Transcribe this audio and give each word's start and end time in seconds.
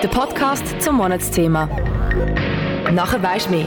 Der 0.00 0.08
Podcast 0.08 0.80
zum 0.80 0.96
Monatsthema. 0.96 1.68
Nachher 2.92 3.20
weisst 3.20 3.46
du 3.48 3.50
mehr. 3.50 3.66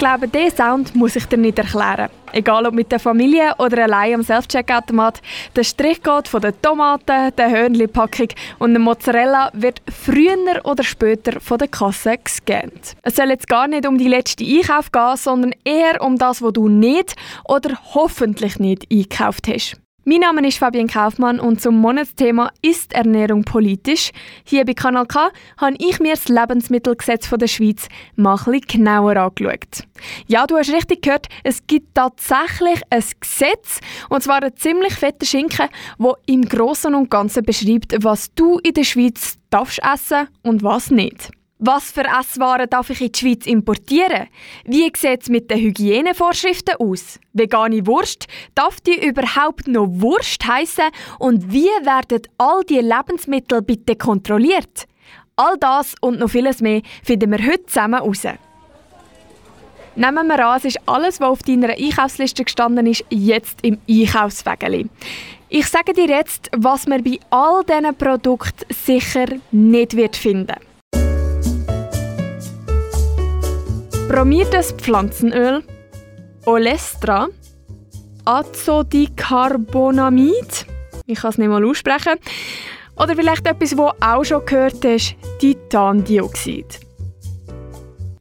Glaube, 0.00 0.28
diesen 0.28 0.56
Sound 0.56 0.96
muss 0.96 1.14
ich 1.14 1.26
dir 1.26 1.36
nicht 1.36 1.58
erklären. 1.58 2.08
Egal 2.32 2.66
ob 2.66 2.74
mit 2.74 2.90
der 2.90 2.98
Familie 2.98 3.54
oder 3.58 3.84
allein 3.84 4.14
am 4.14 4.22
Self-Checkout-Automat, 4.22 5.20
der 5.54 5.62
Strichcode 5.62 6.26
von 6.26 6.40
der 6.40 6.60
Tomaten, 6.60 7.34
der 7.36 7.50
Hörnli-Packung 7.50 8.28
und 8.58 8.72
der 8.72 8.80
Mozzarella 8.80 9.50
wird 9.52 9.82
früher 9.88 10.64
oder 10.64 10.82
später 10.82 11.38
von 11.40 11.58
der 11.58 11.68
Kasse 11.68 12.16
gescannt. 12.16 12.96
Es 13.02 13.16
soll 13.16 13.28
jetzt 13.28 13.46
gar 13.46 13.68
nicht 13.68 13.86
um 13.86 13.98
die 13.98 14.08
letzte 14.08 14.44
Einkauf 14.44 14.90
gehen, 14.90 15.16
sondern 15.16 15.54
eher 15.64 16.00
um 16.00 16.16
das, 16.16 16.40
was 16.40 16.52
du 16.54 16.68
nicht 16.68 17.14
oder 17.44 17.76
hoffentlich 17.94 18.58
nicht 18.58 18.90
eingekauft 18.90 19.48
hast. 19.48 19.76
Mein 20.04 20.20
Name 20.20 20.48
ist 20.48 20.56
Fabian 20.56 20.88
Kaufmann 20.88 21.38
und 21.38 21.60
zum 21.60 21.76
Monatsthema 21.76 22.50
Ist 22.62 22.94
Ernährung 22.94 23.44
politisch? 23.44 24.12
Hier 24.44 24.64
bei 24.64 24.72
Kanal 24.72 25.04
K 25.04 25.28
habe 25.58 25.76
ich 25.78 26.00
mir 26.00 26.14
das 26.14 26.26
Lebensmittelgesetz 26.28 27.28
der 27.28 27.46
Schweiz 27.46 27.86
mal 28.16 28.38
ein 28.46 28.60
genauer 28.62 29.18
angeschaut. 29.18 29.84
Ja, 30.26 30.46
du 30.46 30.56
hast 30.56 30.72
richtig 30.72 31.02
gehört, 31.02 31.26
es 31.44 31.66
gibt 31.66 31.94
tatsächlich 31.94 32.80
ein 32.88 33.04
Gesetz, 33.20 33.80
und 34.08 34.22
zwar 34.22 34.42
ein 34.42 34.56
ziemlich 34.56 34.94
fetter 34.94 35.26
Schinken, 35.26 35.68
wo 35.98 36.16
im 36.24 36.48
Großen 36.48 36.94
und 36.94 37.10
Ganzen 37.10 37.44
beschreibt, 37.44 37.94
was 38.02 38.32
du 38.34 38.58
in 38.60 38.72
der 38.72 38.84
Schweiz 38.84 39.36
darfst 39.50 39.80
essen 39.84 40.28
und 40.42 40.62
was 40.62 40.90
nicht. 40.90 41.30
Was 41.62 41.92
für 41.92 42.04
Esswaren 42.04 42.70
darf 42.70 42.88
ich 42.88 43.02
in 43.02 43.12
die 43.12 43.18
Schweiz 43.18 43.46
importieren? 43.46 44.28
Wie 44.64 44.90
sieht 44.96 45.22
es 45.22 45.28
mit 45.28 45.50
den 45.50 45.58
Hygienevorschriften 45.60 46.76
aus? 46.78 47.20
Vegane 47.34 47.86
Wurst, 47.86 48.28
darf 48.54 48.80
die 48.80 49.06
überhaupt 49.06 49.68
noch 49.68 49.86
Wurst 49.86 50.46
heißen? 50.46 50.86
Und 51.18 51.52
wie 51.52 51.68
werden 51.84 52.22
all 52.38 52.64
die 52.64 52.78
Lebensmittel 52.78 53.60
bitte 53.60 53.94
kontrolliert? 53.94 54.86
All 55.36 55.58
das 55.58 55.94
und 56.00 56.20
noch 56.20 56.30
vieles 56.30 56.62
mehr 56.62 56.80
finden 57.02 57.30
wir 57.30 57.46
heute 57.46 57.66
zusammen 57.66 58.00
heraus. 58.00 58.22
Nehmen 59.96 60.28
wir 60.28 60.46
an, 60.46 60.56
es 60.56 60.64
ist 60.64 60.80
alles, 60.86 61.20
was 61.20 61.28
auf 61.28 61.42
deiner 61.42 61.74
Einkaufsliste 61.74 62.44
gestanden 62.44 62.86
ist, 62.86 63.04
jetzt 63.10 63.58
im 63.60 63.76
Einkaufswägeli. 63.86 64.88
Ich 65.50 65.66
sage 65.66 65.92
dir 65.92 66.08
jetzt, 66.08 66.48
was 66.56 66.86
man 66.86 67.04
bei 67.04 67.18
all 67.28 67.62
diesen 67.64 67.94
Produkten 67.96 68.64
sicher 68.72 69.26
nicht 69.50 69.94
wird 69.94 70.16
finden 70.16 70.69
Bromiertes 74.10 74.72
Pflanzenöl, 74.72 75.62
Olestra, 76.44 77.28
Azodicarbonamid, 78.24 80.66
ich 81.06 81.20
kann 81.20 81.30
es 81.30 81.38
nicht 81.38 81.46
mal 81.46 81.64
aussprechen, 81.64 82.18
oder 82.96 83.14
vielleicht 83.14 83.46
etwas, 83.46 83.78
wo 83.78 83.92
auch 84.00 84.24
schon 84.24 84.44
gehört 84.44 84.84
hast, 84.84 85.14
Titandioxid. 85.38 86.80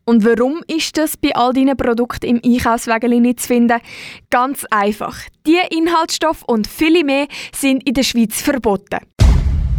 Und 0.05 0.23
warum 0.23 0.61
ist 0.67 0.95
das 0.95 1.17
bei 1.17 1.35
all 1.35 1.53
deinen 1.53 1.75
Produkten 1.75 2.37
im 2.37 2.41
Einkaufswägeli 2.45 3.19
nicht 3.19 3.39
zu 3.39 3.47
finden? 3.47 3.81
Ganz 4.29 4.65
einfach. 4.69 5.17
Die 5.47 5.57
Inhaltsstoffe 5.75 6.43
und 6.43 6.67
viele 6.67 7.03
mehr 7.03 7.25
sind 7.51 7.81
in 7.87 7.95
der 7.95 8.03
Schweiz 8.03 8.39
verboten. 8.39 8.99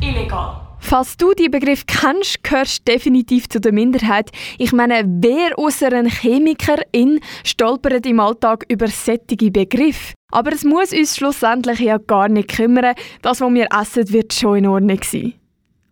Illegal. 0.00 0.69
Falls 0.80 1.16
du 1.16 1.34
die 1.34 1.48
Begriff 1.48 1.84
kennst, 1.86 2.42
gehörst 2.42 2.80
du 2.80 2.92
definitiv 2.92 3.48
zu 3.48 3.60
der 3.60 3.72
Minderheit. 3.72 4.30
Ich 4.58 4.72
meine, 4.72 5.04
wer 5.06 5.56
außer 5.58 5.92
ein 5.92 6.08
Chemikerin 6.08 7.20
stolpert 7.44 8.06
im 8.06 8.18
Alltag 8.18 8.64
über 8.68 8.88
sättige 8.88 9.50
Begriffe? 9.50 10.14
Aber 10.32 10.52
es 10.52 10.64
muss 10.64 10.92
uns 10.92 11.16
schlussendlich 11.16 11.80
ja 11.80 11.98
gar 11.98 12.28
nicht 12.28 12.56
kümmern. 12.56 12.94
Das, 13.22 13.40
was 13.40 13.52
wir 13.52 13.68
essen, 13.78 14.10
wird 14.10 14.32
schon 14.32 14.58
in 14.58 14.66
Ordnung 14.66 15.00
sein. 15.04 15.34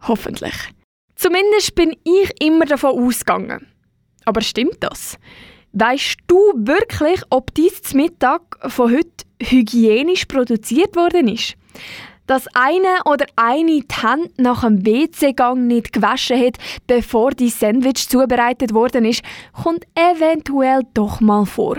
Hoffentlich. 0.03 0.55
Zumindest 1.15 1.75
bin 1.75 1.95
ich 2.05 2.31
immer 2.41 2.65
davon 2.65 2.99
ausgegangen. 2.99 3.67
Aber 4.25 4.41
stimmt 4.41 4.79
das? 4.81 5.19
Weißt 5.73 6.17
du 6.27 6.37
wirklich, 6.57 7.21
ob 7.31 7.55
dies 7.55 7.93
Mittag 7.95 8.43
von 8.71 8.93
heute 8.93 9.27
hygienisch 9.41 10.25
produziert 10.25 10.97
worden 10.97 11.29
ist? 11.29 11.55
Dass 12.29 12.47
eine 12.55 13.03
oder 13.07 13.27
eine 13.35 13.81
die 13.81 13.87
Hände 14.01 14.31
nach 14.37 14.61
dem 14.61 14.87
WC-Gang 14.87 15.67
nicht 15.67 15.93
gewaschen 15.93 16.41
hat, 16.41 16.59
bevor 16.87 17.33
die 17.33 17.49
Sandwich 17.49 18.09
zubereitet 18.09 18.73
worden 18.73 19.05
ist, 19.05 19.23
kommt 19.53 19.85
eventuell 19.97 20.83
doch 20.95 21.21
mal 21.21 21.45
vor. 21.45 21.79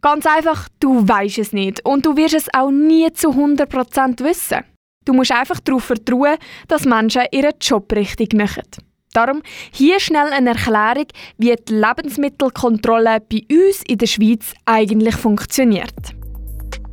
Ganz 0.00 0.26
einfach, 0.26 0.68
du 0.80 1.06
weißt 1.06 1.38
es 1.38 1.52
nicht 1.52 1.84
und 1.84 2.06
du 2.06 2.16
wirst 2.16 2.34
es 2.34 2.48
auch 2.54 2.70
nie 2.70 3.12
zu 3.12 3.30
100% 3.30 4.24
wissen. 4.24 4.64
Du 5.04 5.12
musst 5.12 5.32
einfach 5.32 5.60
darauf 5.60 5.84
vertrauen, 5.84 6.36
dass 6.66 6.84
Menschen 6.84 7.22
ihren 7.30 7.54
Job 7.60 7.92
richtig 7.92 8.32
machen. 8.32 8.64
Darum 9.12 9.42
hier 9.72 10.00
schnell 10.00 10.32
eine 10.32 10.50
Erklärung, 10.50 11.06
wie 11.38 11.54
die 11.56 11.74
Lebensmittelkontrolle 11.74 13.20
bei 13.20 13.42
uns 13.50 13.82
in 13.86 13.98
der 13.98 14.06
Schweiz 14.06 14.54
eigentlich 14.66 15.16
funktioniert. 15.16 16.17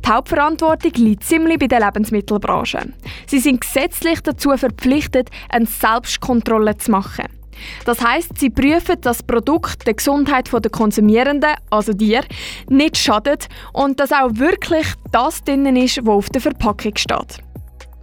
Die 0.06 0.12
Hauptverantwortung 0.12 0.92
liegt 0.98 1.24
ziemlich 1.24 1.58
bei 1.58 1.66
der 1.66 1.80
Lebensmittelbranche. 1.80 2.92
Sie 3.26 3.40
sind 3.40 3.60
gesetzlich 3.60 4.20
dazu 4.20 4.56
verpflichtet, 4.56 5.30
eine 5.48 5.66
Selbstkontrolle 5.66 6.76
zu 6.76 6.92
machen. 6.92 7.24
Das 7.84 8.00
heißt, 8.00 8.38
sie 8.38 8.50
prüfen, 8.50 9.00
dass 9.00 9.18
das 9.18 9.22
Produkt 9.24 9.84
der 9.84 9.94
Gesundheit 9.94 10.48
der 10.52 10.70
Konsumierenden, 10.70 11.54
also 11.70 11.92
dir, 11.92 12.22
nicht 12.68 12.96
schadet 12.96 13.48
und 13.72 13.98
dass 13.98 14.12
auch 14.12 14.30
wirklich 14.34 14.86
das 15.10 15.42
drin 15.42 15.74
ist, 15.74 15.98
was 16.06 16.14
auf 16.14 16.28
der 16.28 16.40
Verpackung 16.40 16.96
steht. 16.96 17.38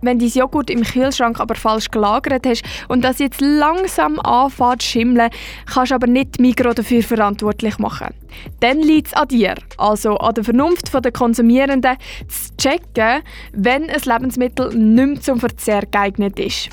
Wenn 0.03 0.19
dein 0.19 0.27
Joghurt 0.27 0.69
im 0.69 0.83
Kühlschrank 0.83 1.39
aber 1.39 1.55
falsch 1.55 1.89
gelagert 1.89 2.45
hast 2.45 2.63
und 2.89 3.05
das 3.05 3.19
jetzt 3.19 3.39
langsam 3.39 4.19
anfängt 4.19 4.81
zu 4.81 4.89
schimmeln, 4.89 5.29
kannst 5.65 5.91
du 5.91 5.95
aber 5.95 6.07
nicht 6.07 6.41
Mikro 6.41 6.73
dafür 6.73 7.01
verantwortlich 7.01 7.79
machen. 7.79 8.13
Dann 8.59 8.79
liegt 8.79 9.07
es 9.07 9.13
an 9.13 9.29
dir, 9.29 9.55
also 9.77 10.17
an 10.17 10.33
der 10.33 10.43
Vernunft 10.43 10.93
der 10.93 11.11
Konsumierenden, 11.13 11.95
zu 12.27 12.57
checken, 12.57 13.23
wenn 13.53 13.89
ein 13.89 14.01
Lebensmittel 14.03 14.75
nicht 14.75 15.07
mehr 15.07 15.21
zum 15.21 15.39
Verzehr 15.39 15.83
geeignet 15.89 16.37
ist. 16.37 16.69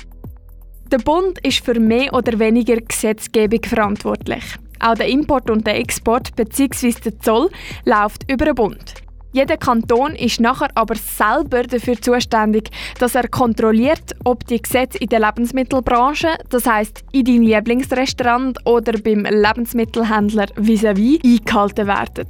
Der 0.91 0.97
Bund 0.97 1.39
ist 1.39 1.63
für 1.63 1.79
mehr 1.79 2.13
oder 2.13 2.37
weniger 2.37 2.75
Gesetzgebung 2.75 3.63
verantwortlich. 3.63 4.43
Auch 4.81 4.95
der 4.95 5.07
Import 5.07 5.49
und 5.49 5.65
der 5.65 5.77
Export 5.77 6.35
bzw. 6.35 6.95
der 7.05 7.19
Zoll 7.19 7.49
läuft 7.85 8.29
über 8.29 8.43
den 8.43 8.55
Bund. 8.55 8.95
Jeder 9.33 9.55
Kanton 9.55 10.15
ist 10.15 10.41
nachher 10.41 10.69
aber 10.75 10.95
selber 10.95 11.63
dafür 11.63 12.01
zuständig, 12.01 12.69
dass 12.99 13.15
er 13.15 13.29
kontrolliert, 13.29 14.13
ob 14.25 14.45
die 14.47 14.61
Gesetze 14.61 14.97
in 14.97 15.07
der 15.07 15.21
Lebensmittelbranche, 15.21 16.27
das 16.49 16.65
heißt 16.65 17.05
in 17.13 17.23
deinem 17.23 17.43
Lieblingsrestaurant 17.43 18.57
oder 18.65 18.93
beim 18.99 19.23
Lebensmittelhändler 19.23 20.47
vis-à-vis, 20.57 21.19
-vis, 21.19 21.39
eingehalten 21.39 21.87
werden. 21.87 22.27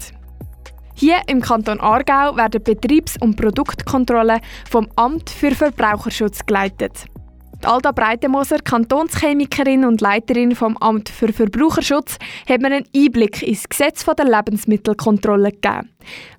Hier 0.94 1.18
im 1.26 1.42
Kanton 1.42 1.80
Aargau 1.80 2.36
werden 2.36 2.62
Betriebs- 2.64 3.18
und 3.20 3.36
Produktkontrollen 3.36 4.40
vom 4.70 4.88
Amt 4.96 5.32
für 5.32 5.52
Verbraucherschutz 5.52 6.46
geleitet. 6.46 7.06
Alda 7.66 7.92
Breitemoser, 7.92 8.58
Kantonschemikerin 8.60 9.86
und 9.86 10.02
Leiterin 10.02 10.56
vom 10.56 10.78
Amt 10.78 11.10
für 11.10 11.32
Verbraucherschutz, 11.32 12.18
hat 12.50 12.62
mir 12.62 12.68
einen 12.68 12.86
Einblick 12.96 13.44
ins 13.44 13.70
Gesetz 13.70 14.04
der 14.06 14.26
Lebensmittelkontrolle 14.26 15.52
gegeben. 15.52 15.90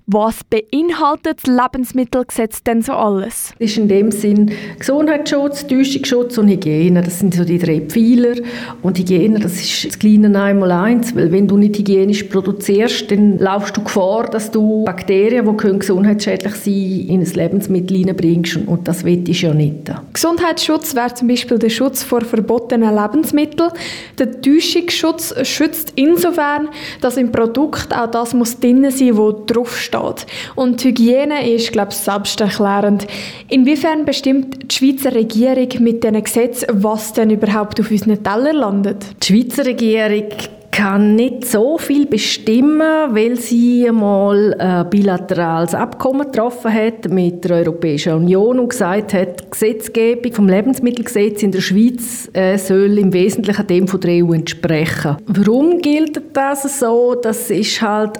Was 0.05 0.41
beinhaltet 0.43 1.39
das 1.43 1.55
Lebensmittelgesetz 1.55 2.61
denn 2.61 2.81
so 2.81 2.91
alles? 2.91 3.53
Das 3.57 3.69
ist 3.69 3.77
in 3.77 3.87
dem 3.87 4.11
Sinn 4.11 4.51
Gesundheitsschutz, 4.77 5.65
Täuschungsschutz 5.65 6.37
und 6.37 6.49
Hygiene. 6.49 7.01
Das 7.01 7.19
sind 7.19 7.33
so 7.33 7.45
die 7.45 7.57
drei 7.57 7.79
Pfeiler. 7.79 8.35
Und 8.81 8.99
Hygiene, 8.99 9.39
das 9.39 9.53
ist 9.53 9.85
das 9.85 9.99
kleine 9.99 10.37
einmal 10.37 10.71
eins, 10.71 11.15
weil 11.15 11.31
wenn 11.31 11.47
du 11.47 11.55
nicht 11.55 11.77
hygienisch 11.77 12.23
produzierst, 12.23 13.11
dann 13.11 13.37
laufst 13.37 13.77
du 13.77 13.83
Gefahr, 13.83 14.29
dass 14.29 14.51
du 14.51 14.83
Bakterien, 14.83 15.45
die 15.45 15.55
können 15.55 15.79
gesundheitsschädlich 15.79 16.55
sein 16.55 17.07
in 17.07 17.21
ein 17.21 17.33
Lebensmittel 17.33 17.95
hineinbringst. 17.95 18.57
Und 18.67 18.85
das 18.89 19.05
will 19.05 19.23
ich 19.29 19.43
ja 19.43 19.53
nicht. 19.53 19.89
Gesundheitsschutz 20.11 20.95
wäre 20.95 21.13
zum 21.13 21.29
Beispiel 21.29 21.59
der 21.59 21.69
Schutz 21.69 22.03
vor 22.03 22.21
verbotenen 22.21 22.93
Lebensmitteln. 22.93 23.71
Der 24.19 24.41
Täuschungsschutz 24.41 25.33
schützt 25.47 25.93
insofern, 25.95 26.67
dass 26.99 27.15
im 27.15 27.31
Produkt 27.31 27.95
auch 27.95 28.11
das 28.11 28.33
muss 28.33 28.59
drin 28.59 28.91
sein, 28.91 29.17
was 29.17 29.35
draufsteht 29.45 29.92
steht. 29.93 30.25
Und 30.55 30.83
Hygiene 30.83 31.49
ist, 31.53 31.71
glaube 31.71 31.91
ich, 31.91 31.97
selbsterklärend. 31.97 33.07
Inwiefern 33.49 34.05
bestimmt 34.05 34.71
die 34.71 34.75
Schweizer 34.75 35.13
Regierung 35.13 35.69
mit 35.79 36.03
diesen 36.03 36.23
Gesetzen, 36.23 36.67
was 36.71 37.13
denn 37.13 37.29
überhaupt 37.29 37.79
auf 37.79 37.91
unseren 37.91 38.23
Teller 38.23 38.53
landet? 38.53 39.05
Die 39.21 39.27
Schweizer 39.27 39.65
Regierung 39.65 40.29
kann 40.71 41.13
nicht 41.15 41.45
so 41.45 41.77
viel 41.77 42.07
bestimmen, 42.07 42.81
weil 43.13 43.35
sie 43.35 43.87
einmal 43.87 44.55
ein 44.55 44.89
bilaterales 44.89 45.75
Abkommen 45.75 46.31
getroffen 46.31 46.73
hat 46.73 47.09
mit 47.09 47.45
der 47.45 47.57
Europäischen 47.57 48.13
Union 48.13 48.59
und 48.59 48.69
gesagt 48.69 49.13
hat, 49.13 49.39
die 49.39 49.49
Gesetzgebung 49.51 50.33
vom 50.33 50.49
Lebensmittelgesetz 50.49 51.43
in 51.43 51.51
der 51.51 51.61
Schweiz 51.61 52.27
äh, 52.33 52.57
soll 52.57 52.97
im 52.97 53.13
Wesentlichen 53.13 53.67
dem 53.67 53.87
von 53.87 53.99
der 53.99 54.25
EU 54.25 54.33
entsprechen. 54.33 55.17
Warum 55.27 55.77
gilt 55.77 56.19
das 56.33 56.79
so? 56.79 57.15
Das 57.21 57.51
ist 57.51 57.79
halt 57.79 58.17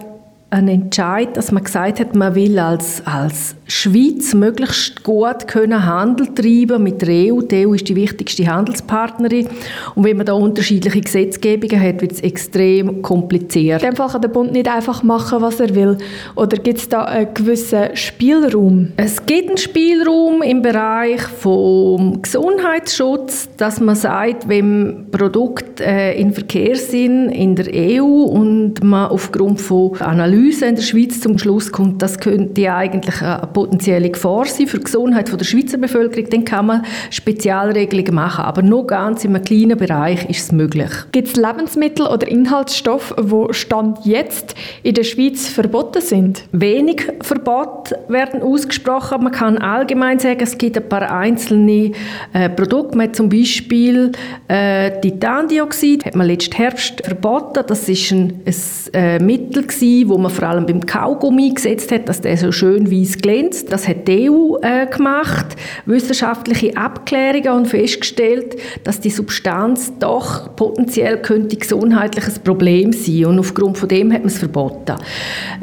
ein 0.53 0.67
Entscheid, 0.67 1.35
dass 1.35 1.51
man 1.51 1.63
gesagt 1.63 1.99
hat, 1.99 2.15
man 2.15 2.35
will 2.35 2.59
als, 2.59 3.05
als 3.07 3.55
Schweiz 3.75 4.35
möglichst 4.35 5.03
gut 5.03 5.47
können 5.47 5.85
Handel 5.85 6.27
treiben 6.27 6.83
mit 6.83 7.01
der 7.01 7.09
EU. 7.09 7.41
Die 7.41 7.65
EU 7.65 7.73
ist 7.73 7.89
die 7.89 7.95
wichtigste 7.95 8.45
Handelspartnerin. 8.45 9.47
Und 9.95 10.03
wenn 10.03 10.15
man 10.15 10.27
da 10.27 10.33
unterschiedliche 10.33 11.01
Gesetzgebungen 11.01 11.81
hat, 11.81 11.99
wird 12.01 12.11
es 12.11 12.21
extrem 12.21 13.01
kompliziert. 13.01 13.81
In 13.81 13.89
dem 13.89 13.95
Fall 13.95 14.09
kann 14.09 14.21
der 14.21 14.29
Bund 14.29 14.51
nicht 14.51 14.67
einfach 14.67 15.01
machen, 15.01 15.41
was 15.41 15.59
er 15.59 15.73
will. 15.73 15.97
Oder 16.35 16.57
gibt 16.57 16.77
es 16.77 16.87
da 16.87 17.05
einen 17.05 17.33
gewissen 17.33 17.95
Spielraum? 17.95 18.91
Es 18.95 19.25
gibt 19.25 19.49
einen 19.49 19.57
Spielraum 19.57 20.43
im 20.43 20.61
Bereich 20.61 21.21
vom 21.21 22.21
Gesundheitsschutz, 22.21 23.49
dass 23.57 23.79
man 23.79 23.95
sagt, 23.95 24.47
wenn 24.47 25.07
Produkte 25.11 25.83
äh, 25.83 26.21
in 26.21 26.31
Verkehr 26.31 26.75
sind 26.75 27.29
in 27.29 27.55
der 27.55 27.67
EU 27.73 28.05
und 28.05 28.83
man 28.83 29.09
aufgrund 29.09 29.59
von 29.59 29.99
Analysen 29.99 30.69
in 30.69 30.75
der 30.75 30.83
Schweiz 30.83 31.21
zum 31.21 31.39
Schluss 31.39 31.71
kommt, 31.71 32.03
das 32.03 32.19
könnte 32.19 32.71
eigentlich 32.71 33.19
eine 33.21 33.47
potenzielle 33.63 34.09
Gefahr 34.09 34.45
sein 34.45 34.67
für 34.67 34.77
die 34.77 34.83
Gesundheit 34.83 35.31
der 35.31 35.45
Schweizer 35.45 35.77
Bevölkerung, 35.77 36.29
dann 36.29 36.45
kann 36.45 36.65
man 36.65 36.85
Spezialregelungen 37.09 38.13
machen. 38.13 38.43
Aber 38.43 38.61
nur 38.61 38.85
ganz 38.85 39.23
in 39.23 39.33
einem 39.33 39.43
kleinen 39.43 39.77
Bereich 39.77 40.29
ist 40.29 40.43
es 40.43 40.51
möglich. 40.51 40.89
Gibt 41.13 41.29
es 41.29 41.35
Lebensmittel 41.37 42.05
oder 42.05 42.27
Inhaltsstoffe, 42.27 43.15
die 43.17 43.53
Stand 43.53 44.05
jetzt 44.05 44.55
in 44.83 44.95
der 44.95 45.03
Schweiz 45.03 45.47
verboten 45.47 46.01
sind? 46.01 46.43
Wenig 46.51 47.07
Verbote 47.21 47.97
werden 48.09 48.41
ausgesprochen. 48.41 49.23
Man 49.23 49.31
kann 49.31 49.57
allgemein 49.57 50.19
sagen, 50.19 50.41
es 50.41 50.57
gibt 50.57 50.77
ein 50.77 50.89
paar 50.89 51.09
einzelne 51.09 51.91
äh, 52.33 52.49
Produkte. 52.49 52.97
Man 52.97 53.07
hat 53.07 53.15
zum 53.15 53.29
Beispiel 53.29 54.11
äh, 54.49 54.99
Titandioxid, 54.99 56.05
hat 56.05 56.15
man 56.15 56.27
letzten 56.27 56.57
Herbst 56.57 57.01
verboten. 57.05 57.63
Das 57.65 57.87
ist 57.87 58.11
ein, 58.11 58.41
ein 58.45 58.93
äh, 58.93 59.19
Mittel 59.19 59.63
gewesen, 59.63 60.09
wo 60.09 60.17
man 60.17 60.31
vor 60.31 60.49
allem 60.49 60.65
beim 60.65 60.85
Kaugummi 60.85 61.49
gesetzt 61.51 61.91
hat, 61.91 62.09
dass 62.09 62.19
der 62.19 62.37
so 62.37 62.51
schön 62.51 62.91
weiß 62.91 63.19
glänzt. 63.19 63.42
Das 63.69 63.87
hat 63.87 64.07
die 64.07 64.29
EU 64.29 64.57
äh, 64.61 64.87
gemacht, 64.87 65.55
wissenschaftliche 65.85 66.75
Abklärungen 66.77 67.49
und 67.49 67.67
festgestellt, 67.67 68.55
dass 68.83 68.99
die 68.99 69.09
Substanz 69.09 69.93
doch 69.99 70.55
potenziell 70.55 71.21
könnte 71.21 71.55
gesundheitliches 71.55 72.39
Problem 72.39 72.93
sein 72.93 73.25
und 73.25 73.39
aufgrund 73.39 73.77
von 73.77 73.89
dem 73.89 74.11
hat 74.11 74.21
man 74.21 74.27
es 74.27 74.37
verboten. 74.37 74.95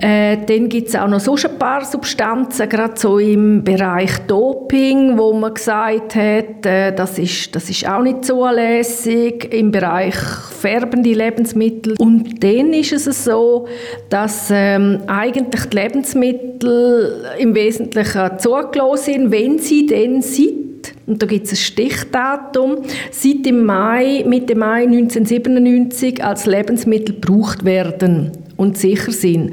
Äh, 0.01 0.39
dann 0.47 0.69
gibt 0.69 0.89
es 0.89 0.97
auch 0.97 1.09
noch 1.09 1.21
so 1.21 1.35
ein 1.35 1.59
paar 1.59 1.85
Substanzen, 1.85 2.69
gerade 2.69 2.99
so 2.99 3.19
im 3.19 3.65
Bereich 3.65 4.19
Doping, 4.27 5.19
wo 5.19 5.33
man 5.33 5.55
gesagt 5.55 6.15
hat, 6.15 6.67
äh, 6.67 6.93
das, 6.93 7.19
ist, 7.19 7.55
das 7.55 7.71
ist 7.71 7.87
auch 7.89 8.03
nicht 8.03 8.25
zulässig, 8.25 9.53
im 9.53 9.71
Bereich 9.71 10.15
färbende 10.15 11.13
Lebensmittel. 11.13 11.95
Und 11.99 12.43
dann 12.43 12.73
ist 12.73 12.93
es 12.93 13.25
so, 13.25 13.67
dass 14.09 14.49
ähm, 14.51 15.01
eigentlich 15.07 15.65
die 15.67 15.77
Lebensmittel 15.77 17.25
im 17.39 17.55
Wesentlichen 17.55 17.70
zugelassen 17.73 19.05
sind, 19.05 19.31
wenn 19.31 19.59
sie 19.59 19.87
denn 19.87 20.23
seit 20.23 20.71
und 21.07 21.21
da 21.21 21.27
gibt 21.27 21.47
es 21.47 21.53
ein 21.53 21.57
Stichdatum, 21.57 22.79
seit 23.11 23.45
dem 23.45 23.65
Mai, 23.65 24.25
Mitte 24.27 24.55
Mai 24.55 24.85
1997 24.85 26.23
als 26.23 26.47
Lebensmittel 26.47 27.17
gebraucht 27.17 27.65
werden 27.65 28.31
und 28.57 28.79
sicher 28.79 29.11
sind. 29.11 29.53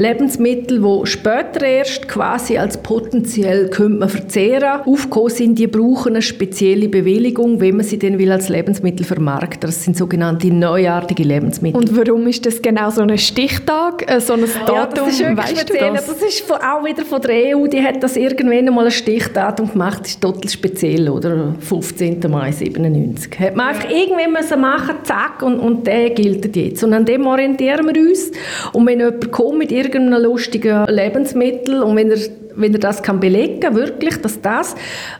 Lebensmittel, 0.00 0.80
die 0.80 1.06
später 1.06 1.62
erst 1.62 2.08
quasi 2.08 2.56
als 2.56 2.78
potenziell 2.78 3.68
könnte 3.68 3.98
man 3.98 4.08
verzehren, 4.08 4.80
aufgekommen 4.86 5.28
sind, 5.28 5.58
die 5.58 5.66
brauchen 5.66 6.14
eine 6.14 6.22
spezielle 6.22 6.88
Bewilligung, 6.88 7.60
wenn 7.60 7.76
man 7.76 7.84
sie 7.84 7.98
dann 7.98 8.18
will 8.18 8.32
als 8.32 8.48
Lebensmittel 8.48 9.04
vermarkten. 9.04 9.60
Das 9.60 9.84
sind 9.84 9.98
sogenannte 9.98 10.48
neuartige 10.48 11.22
Lebensmittel. 11.22 11.78
Und 11.78 11.94
warum 11.94 12.26
ist 12.28 12.46
das 12.46 12.62
genau 12.62 12.88
so 12.88 13.02
ein 13.02 13.18
Stichtag, 13.18 14.10
äh, 14.10 14.20
so 14.20 14.32
ein 14.32 14.44
Datum? 14.66 14.74
Ja, 14.74 14.86
das 14.86 15.20
ist 15.20 15.36
weißt 15.36 15.68
du 15.68 15.74
das? 15.74 16.06
das 16.06 16.22
ist 16.22 16.50
auch 16.50 16.82
wieder 16.82 17.04
von 17.04 17.20
der 17.20 17.54
EU, 17.54 17.66
die 17.66 17.82
hat 17.82 18.02
das 18.02 18.16
irgendwann 18.16 18.68
einmal 18.68 18.86
ein 18.86 18.90
Stichdatum 18.90 19.70
gemacht, 19.70 20.00
das 20.00 20.12
ist 20.12 20.22
total 20.22 20.48
speziell, 20.48 21.10
oder? 21.10 21.54
15. 21.60 22.20
Mai 22.30 22.52
97. 22.52 23.38
Hat 23.38 23.54
man 23.54 23.68
einfach 23.68 23.90
irgendwann 23.90 24.32
müssen 24.32 24.60
machen, 24.62 24.96
zack, 25.02 25.42
und, 25.42 25.60
und 25.60 25.86
der 25.86 26.08
gilt 26.10 26.56
jetzt. 26.56 26.82
Und 26.82 26.94
an 26.94 27.04
dem 27.04 27.26
orientieren 27.26 27.86
wir 27.86 28.00
uns. 28.00 28.30
Und 28.72 28.86
wenn 28.86 28.98
jemand 28.98 29.30
kommt 29.30 29.58
mit 29.58 29.70
irgendeinem 29.70 29.89
lustigen 29.98 30.86
Lebensmittel 30.86 31.82
und 31.82 31.96
wenn 31.96 32.10
er 32.10 32.18
wenn 32.56 32.72
er 32.72 32.78
das 32.78 33.02
kann 33.02 33.20
belegen 33.20 33.74
wirklich, 33.74 34.16
dass 34.20 34.40
das 34.40 34.74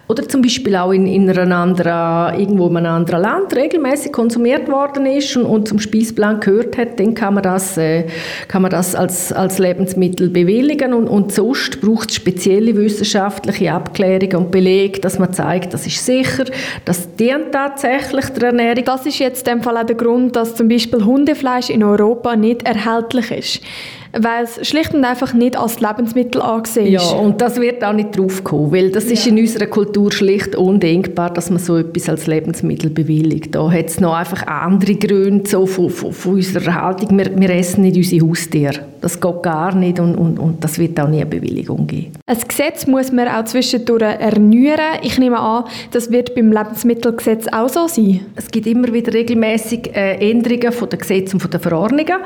oder 0.08 0.28
zum 0.28 0.42
Beispiel 0.42 0.76
auch 0.76 0.92
in, 0.92 1.06
in 1.06 1.28
einer 1.28 1.56
anderen, 1.56 2.38
irgendwo 2.38 2.66
in 2.68 2.78
einem 2.78 2.94
anderen 2.94 3.22
Land 3.22 3.54
regelmäßig 3.54 4.12
konsumiert 4.12 4.68
worden 4.68 5.06
ist 5.06 5.36
und, 5.36 5.46
und 5.46 5.68
zum 5.68 5.78
Speisplan 5.78 6.40
gehört 6.40 6.76
hat, 6.76 6.98
dann 6.98 7.14
kann 7.14 7.34
man 7.34 7.42
das, 7.42 7.76
äh, 7.76 8.06
kann 8.48 8.62
man 8.62 8.70
das 8.70 8.94
als, 8.94 9.32
als 9.32 9.58
Lebensmittel 9.58 10.28
bewilligen 10.30 10.92
und, 10.92 11.08
und 11.08 11.32
sonst 11.32 11.80
braucht 11.80 12.10
es 12.10 12.16
spezielle 12.16 12.76
wissenschaftliche 12.76 13.72
Abklärungen 13.72 14.36
und 14.36 14.50
Belege, 14.50 15.00
dass 15.00 15.18
man 15.18 15.32
zeigt, 15.32 15.74
das 15.74 15.86
ist 15.86 16.04
sicher, 16.04 16.44
das 16.84 17.14
dient 17.16 17.52
tatsächlich 17.52 18.28
der 18.30 18.48
Ernährung. 18.48 18.84
Das 18.84 19.06
ist 19.06 19.18
jetzt 19.18 19.46
in 19.46 19.54
dem 19.54 19.62
Fall 19.62 19.76
auch 19.76 19.86
der 19.86 19.96
Grund, 19.96 20.36
dass 20.36 20.54
zum 20.54 20.68
Beispiel 20.68 21.04
Hundefleisch 21.04 21.70
in 21.70 21.82
Europa 21.82 22.36
nicht 22.36 22.66
erhältlich 22.66 23.30
ist 23.30 23.60
weil 24.12 24.44
es 24.44 24.66
schlicht 24.66 24.94
und 24.94 25.04
einfach 25.04 25.34
nicht 25.34 25.56
als 25.56 25.80
Lebensmittel 25.80 26.42
angesehen 26.42 26.94
ist. 26.94 27.10
Ja, 27.10 27.18
und 27.18 27.40
das 27.40 27.60
wird 27.60 27.84
auch 27.84 27.92
nicht 27.92 28.16
drauf 28.16 28.42
kommen, 28.42 28.72
weil 28.72 28.90
das 28.90 29.06
ja. 29.06 29.12
ist 29.12 29.26
in 29.26 29.38
unserer 29.38 29.66
Kultur 29.66 30.10
schlicht 30.12 30.56
undenkbar, 30.56 31.32
dass 31.32 31.50
man 31.50 31.58
so 31.58 31.76
etwas 31.76 32.08
als 32.08 32.26
Lebensmittel 32.26 32.90
bewilligt. 32.90 33.54
Da 33.54 33.70
hat 33.70 33.86
es 33.86 34.00
noch 34.00 34.14
einfach 34.14 34.46
andere 34.46 34.94
Gründe 34.94 35.48
so 35.48 35.66
von, 35.66 35.90
von, 35.90 36.12
von 36.12 36.34
unserer 36.34 36.74
Haltung. 36.74 37.16
Wir, 37.16 37.30
wir 37.38 37.50
essen 37.50 37.82
nicht 37.82 37.96
unsere 37.96 38.28
Haustiere. 38.28 38.80
Das 39.00 39.18
geht 39.18 39.42
gar 39.42 39.74
nicht 39.74 39.98
und, 39.98 40.14
und, 40.14 40.38
und 40.38 40.62
das 40.62 40.78
wird 40.78 41.00
auch 41.00 41.08
nie 41.08 41.22
eine 41.22 41.26
Bewilligung 41.26 41.86
geben. 41.86 42.12
Ein 42.26 42.38
Gesetz 42.46 42.86
muss 42.86 43.12
man 43.12 43.28
auch 43.28 43.44
zwischendurch 43.44 44.02
erneuern. 44.02 44.98
Ich 45.02 45.18
nehme 45.18 45.38
an, 45.38 45.64
das 45.90 46.10
wird 46.10 46.34
beim 46.34 46.52
Lebensmittelgesetz 46.52 47.46
auch 47.50 47.68
so 47.68 47.86
sein. 47.86 48.20
Es 48.36 48.50
gibt 48.50 48.66
immer 48.66 48.92
wieder 48.92 49.14
regelmäßig 49.14 49.94
äh, 49.94 50.30
Änderungen 50.30 50.72
von 50.72 50.88
den 50.88 50.98
Gesetzen 50.98 51.36
und 51.36 51.40
von 51.40 51.50
den 51.50 51.60
Verordnungen 51.60 52.16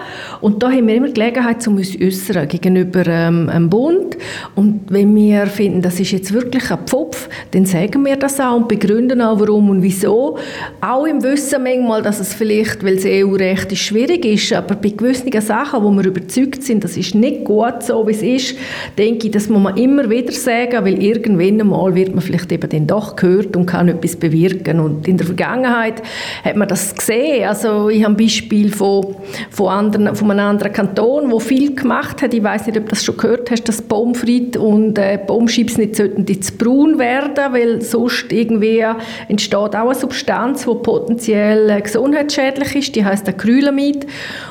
und 0.41 0.63
da 0.63 0.71
haben 0.71 0.87
wir 0.89 0.97
immer 0.97 1.11
Gelegenheit, 1.11 1.63
um 1.75 1.79
uns 1.79 2.01
äußern 2.01 2.49
gegenüber 2.49 3.07
ähm, 3.07 3.51
dem 3.53 3.69
Bund 3.69 4.17
und 4.55 4.83
wenn 4.89 5.15
wir 5.15 5.47
finden, 5.47 5.83
das 5.83 5.99
ist 6.01 6.13
jetzt 6.13 6.33
wirklich 6.33 6.71
ein 6.71 6.79
Pfupf, 6.87 7.29
dann 7.51 7.67
sagen 7.67 8.05
wir 8.05 8.17
das 8.17 8.39
auch 8.41 8.57
und 8.57 8.69
begründen 8.69 9.21
auch, 9.21 9.41
warum 9.41 9.71
und 9.71 9.83
wieso. 9.83 10.39
Auch 10.81 11.07
im 11.07 11.23
Wissen 11.23 11.63
manchmal, 11.63 12.03
dass 12.03 12.21
es 12.21 12.35
vielleicht, 12.35 12.85
weil 12.85 12.97
das 12.97 13.05
EU-Recht 13.07 13.77
schwierig 13.77 14.25
ist, 14.25 14.53
aber 14.53 14.77
bei 14.77 14.91
gewissen 14.91 15.31
Sachen, 15.41 15.83
wo 15.83 15.91
wir 15.91 16.05
überzeugt 16.05 16.63
sind, 16.63 16.85
das 16.85 16.97
ist 16.97 17.15
nicht 17.15 17.45
gut 17.45 17.83
so, 17.83 18.07
wie 18.07 18.13
es 18.13 18.23
ist, 18.23 18.57
denke 18.97 19.27
ich, 19.27 19.33
das 19.33 19.49
muss 19.49 19.63
man 19.63 19.77
immer 19.77 20.09
wieder 20.09 20.33
sagen, 20.33 20.85
weil 20.85 21.03
irgendwann 21.03 21.61
einmal 21.61 21.95
wird 21.95 22.15
man 22.15 22.23
vielleicht 22.23 22.53
eben 22.53 22.69
dann 22.69 22.87
doch 22.87 23.17
gehört 23.17 23.57
und 23.57 23.67
kann 23.67 23.89
etwas 23.89 24.17
bewirken. 24.17 24.81
Und 24.81 25.09
in 25.09 25.17
der 25.17 25.27
Vergangenheit 25.27 26.03
hat 26.45 26.57
man 26.57 26.69
das 26.69 26.95
gesehen. 26.95 27.49
Also 27.49 27.89
ich 27.89 28.05
habe 28.05 28.15
ein 28.15 28.17
Beispiel 28.17 28.73
von, 28.73 29.17
von, 29.51 29.69
anderen, 29.69 30.15
von 30.15 30.31
einem 30.31 30.47
anderen 30.47 30.73
Kanton, 30.73 31.31
wo 31.31 31.39
viel 31.65 31.75
gemacht 31.75 32.23
hat. 32.23 32.35
Ich 32.35 32.43
weiß 32.43 32.67
nicht, 32.67 32.77
ob 32.77 32.85
du 32.85 32.91
das 32.91 33.05
schon 33.05 33.17
gehört 33.17 33.51
hast, 33.51 33.69
dass 33.69 33.83
Pommes 33.83 34.23
und 34.57 34.99
äh, 34.99 35.19
Pommes 35.19 35.57
nicht 35.57 35.97
sollten 35.97 36.27
zu 36.43 36.53
braun 36.57 36.99
werden, 36.99 37.53
weil 37.53 37.83
sonst 37.83 38.33
irgendwie 38.33 38.85
entsteht 39.29 39.55
auch 39.55 39.75
eine 39.75 39.95
Substanz, 39.95 40.65
die 40.65 40.75
potenziell 40.75 41.71
äh, 41.71 41.81
gesundheitsschädlich 41.81 42.75
ist. 42.77 42.97
Die 42.97 43.05
heißt 43.05 43.29
Acrylamid. 43.29 44.07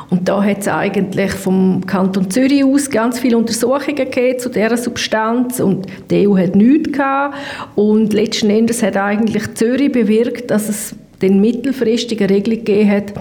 Und 0.10 0.28
da 0.28 0.44
hat 0.44 0.60
es 0.60 0.68
eigentlich 0.68 1.32
vom 1.32 1.86
Kanton 1.86 2.30
Zürich 2.30 2.64
aus 2.64 2.90
ganz 2.90 3.20
viele 3.20 3.38
Untersuchungen 3.38 3.96
gegeben 3.96 4.40
zu 4.40 4.50
dieser 4.50 4.78
Substanz 4.78 5.60
und 5.60 5.88
die 6.12 6.28
EU 6.28 6.38
hat 6.38 6.56
nichts 6.56 6.92
gehabt. 6.92 7.36
Und 7.76 8.14
letzten 8.14 8.50
Endes 8.50 8.84
hat 8.84 8.98
eigentlich 8.98 9.54
Zürich 9.56 9.92
bewirkt, 9.92 10.52
dass 10.52 10.70
es 10.70 10.96
den 11.22 11.40
mittelfristigen 11.40 12.28
Regelung 12.28 12.60
gegeben 12.60 12.92
hat, 12.92 13.14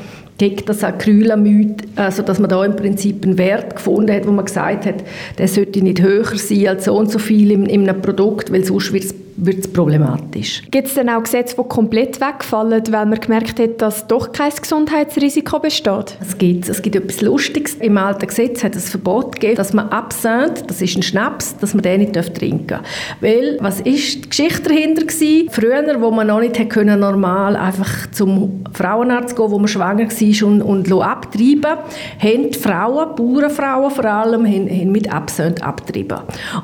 gegen 0.43 0.65
das 0.67 0.83
Acrylamid, 0.83 1.85
also 1.95 2.23
dass 2.23 2.41
man 2.41 2.51
da 2.51 2.65
im 2.65 2.75
Prinzip 2.75 3.25
einen 3.25 3.39
Wert 3.39 3.77
gefunden 3.77 4.13
hat, 4.13 4.27
wo 4.27 4.33
man 4.33 4.45
gesagt 4.45 4.87
hat, 4.87 4.97
der 5.39 5.47
sollte 5.47 5.81
nicht 5.81 6.03
höher 6.03 6.25
sein 6.35 6.67
als 6.67 6.87
so 6.87 6.97
und 6.99 7.13
so 7.13 7.21
viel 7.21 7.53
in, 7.53 7.67
in 7.67 7.89
einem 7.89 8.03
Produkt, 8.03 8.51
weil 8.51 8.65
sonst 8.65 8.93
wird 8.93 9.05
es 9.05 9.15
wird 9.45 9.59
es 9.59 9.73
problematisch. 9.73 10.63
Gibt 10.71 10.87
es 10.87 10.95
denn 10.95 11.09
auch 11.09 11.23
Gesetze, 11.23 11.57
die 11.57 11.69
komplett 11.69 12.21
wegfallen, 12.21 12.83
weil 12.91 13.07
man 13.07 13.21
gemerkt 13.21 13.59
hat, 13.59 13.83
dass 13.83 14.07
doch 14.07 14.31
kein 14.31 14.53
Gesundheitsrisiko 14.53 15.59
besteht? 15.59 16.17
Es 16.21 16.39
gibt, 16.39 16.69
es 16.69 16.81
gibt 16.81 16.95
etwas 16.95 17.21
Lustiges. 17.21 17.75
Im 17.75 17.99
alten 17.99 18.27
Gesetz 18.27 18.63
hat 18.63 18.77
es 18.77 18.89
Verbot 18.89 19.35
gegeben, 19.35 19.57
dass 19.57 19.73
man 19.73 19.89
Absinth, 19.89 20.65
das 20.69 20.81
ist 20.81 20.97
ein 20.97 21.03
Schnaps, 21.03 21.57
dass 21.57 21.75
man 21.75 21.83
den 21.83 22.01
nicht 22.01 22.15
trinken 22.35 22.67
darf. 22.69 22.83
Weil, 23.21 23.59
was 23.61 23.81
ist 23.81 24.25
die 24.25 24.29
Geschichte 24.29 24.69
dahinter 24.69 25.03
gewesen? 25.03 25.49
Früher, 25.51 26.01
wo 26.01 26.13
man 26.13 26.29
noch 26.29 26.41
nicht 26.41 26.71
können, 26.71 27.01
normal 27.01 27.57
einfach 27.57 28.11
zum 28.13 28.65
Frauenarzt 28.73 29.35
gehen, 29.35 29.51
wo 29.51 29.59
man 29.59 29.69
schwanger 29.69 30.09
war 30.09 30.49
und, 30.49 30.63
und 30.63 30.93
abtreiben, 30.93 31.79
haben 32.19 32.51
die 32.51 32.59
Frauen, 32.59 33.17
Bauernfrauen 33.17 33.91
vor 33.91 34.05
allem, 34.05 34.47
haben, 34.47 34.69
haben 34.69 34.93
mit 34.93 35.13
Absinth 35.13 35.63
abgetrieben. 35.63 36.19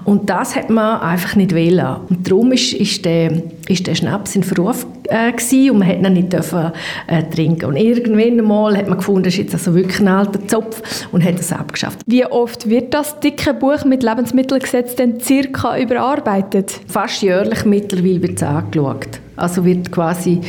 Und 0.05 0.31
das 0.31 0.55
hat 0.55 0.71
man 0.71 1.01
einfach 1.01 1.35
nicht 1.35 1.55
wählen. 1.55 1.97
Und 2.09 2.29
darum 2.29 2.53
ist 2.53 2.68
ist, 2.73 2.81
ist 2.81 3.05
der, 3.05 3.43
ist 3.69 3.87
der 3.87 3.95
Schnaps 3.95 4.35
in 4.37 4.43
Verruf 4.43 4.87
äh, 5.05 5.33
gewesen 5.33 5.71
und 5.71 5.79
man 5.79 5.89
hat 5.89 5.99
ihn 5.99 6.13
nicht 6.13 6.33
dürfen, 6.33 6.73
äh, 7.07 7.23
trinken. 7.25 7.67
Und 7.67 7.77
irgendwann 7.77 8.39
einmal 8.39 8.77
hat 8.77 8.89
man 8.89 8.99
gefunden, 8.99 9.25
das 9.25 9.35
ist 9.35 9.39
jetzt 9.39 9.55
also 9.55 9.75
wirklich 9.75 10.01
ein 10.01 10.09
alter 10.09 10.47
Zopf 10.47 11.07
und 11.13 11.25
hat 11.25 11.39
das 11.39 11.53
abgeschafft. 11.53 12.01
Wie 12.07 12.25
oft 12.25 12.69
wird 12.69 12.95
das 12.95 13.19
dicke 13.21 13.55
Buch 13.55 13.85
mit 13.85 14.03
Lebensmittelgesetz 14.03 14.95
denn 14.97 15.21
circa 15.21 15.79
überarbeitet? 15.79 16.81
Fast 16.87 17.23
jährlich 17.23 17.65
mittlerweile 17.65 18.23
wird 18.23 18.37
es 18.37 18.43
angeschaut. 18.43 19.21
Also 19.37 19.65
wird 19.65 19.93
quasi 19.93 20.41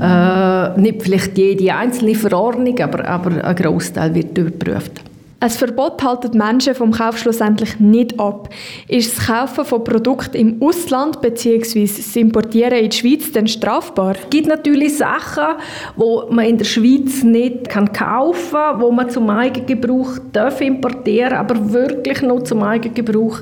äh, 0.00 0.80
nicht 0.80 1.02
vielleicht 1.02 1.38
jede 1.38 1.74
einzelne 1.74 2.14
Verordnung, 2.14 2.78
aber, 2.80 3.06
aber 3.06 3.44
ein 3.44 3.54
Großteil 3.54 4.14
wird 4.14 4.36
überprüft. 4.36 5.00
Ein 5.42 5.50
Verbot 5.50 6.00
halten 6.04 6.38
Menschen 6.38 6.72
vom 6.76 6.92
Kauf 6.92 7.18
schlussendlich 7.18 7.80
nicht 7.80 8.20
ab. 8.20 8.48
Ist 8.86 9.18
das 9.18 9.26
Kaufen 9.26 9.64
von 9.64 9.82
Produkten 9.82 10.36
im 10.36 10.62
Ausland 10.62 11.20
bzw. 11.20 11.82
das 11.82 12.14
Importieren 12.14 12.78
in 12.78 12.90
die 12.90 12.96
Schweiz 12.96 13.32
denn 13.32 13.48
strafbar? 13.48 14.14
Es 14.22 14.30
gibt 14.30 14.46
natürlich 14.46 14.98
Sachen, 14.98 15.56
die 15.96 16.32
man 16.32 16.44
in 16.44 16.58
der 16.58 16.64
Schweiz 16.64 17.24
nicht 17.24 17.68
kaufen 17.68 17.92
kann, 17.92 18.78
die 18.78 18.94
man 18.94 19.10
zum 19.10 19.28
Eigengebrauch 19.30 20.12
darf 20.32 20.60
importieren 20.60 21.32
aber 21.32 21.72
wirklich 21.72 22.22
nur 22.22 22.44
zum 22.44 22.62
Eigengebrauch. 22.62 23.40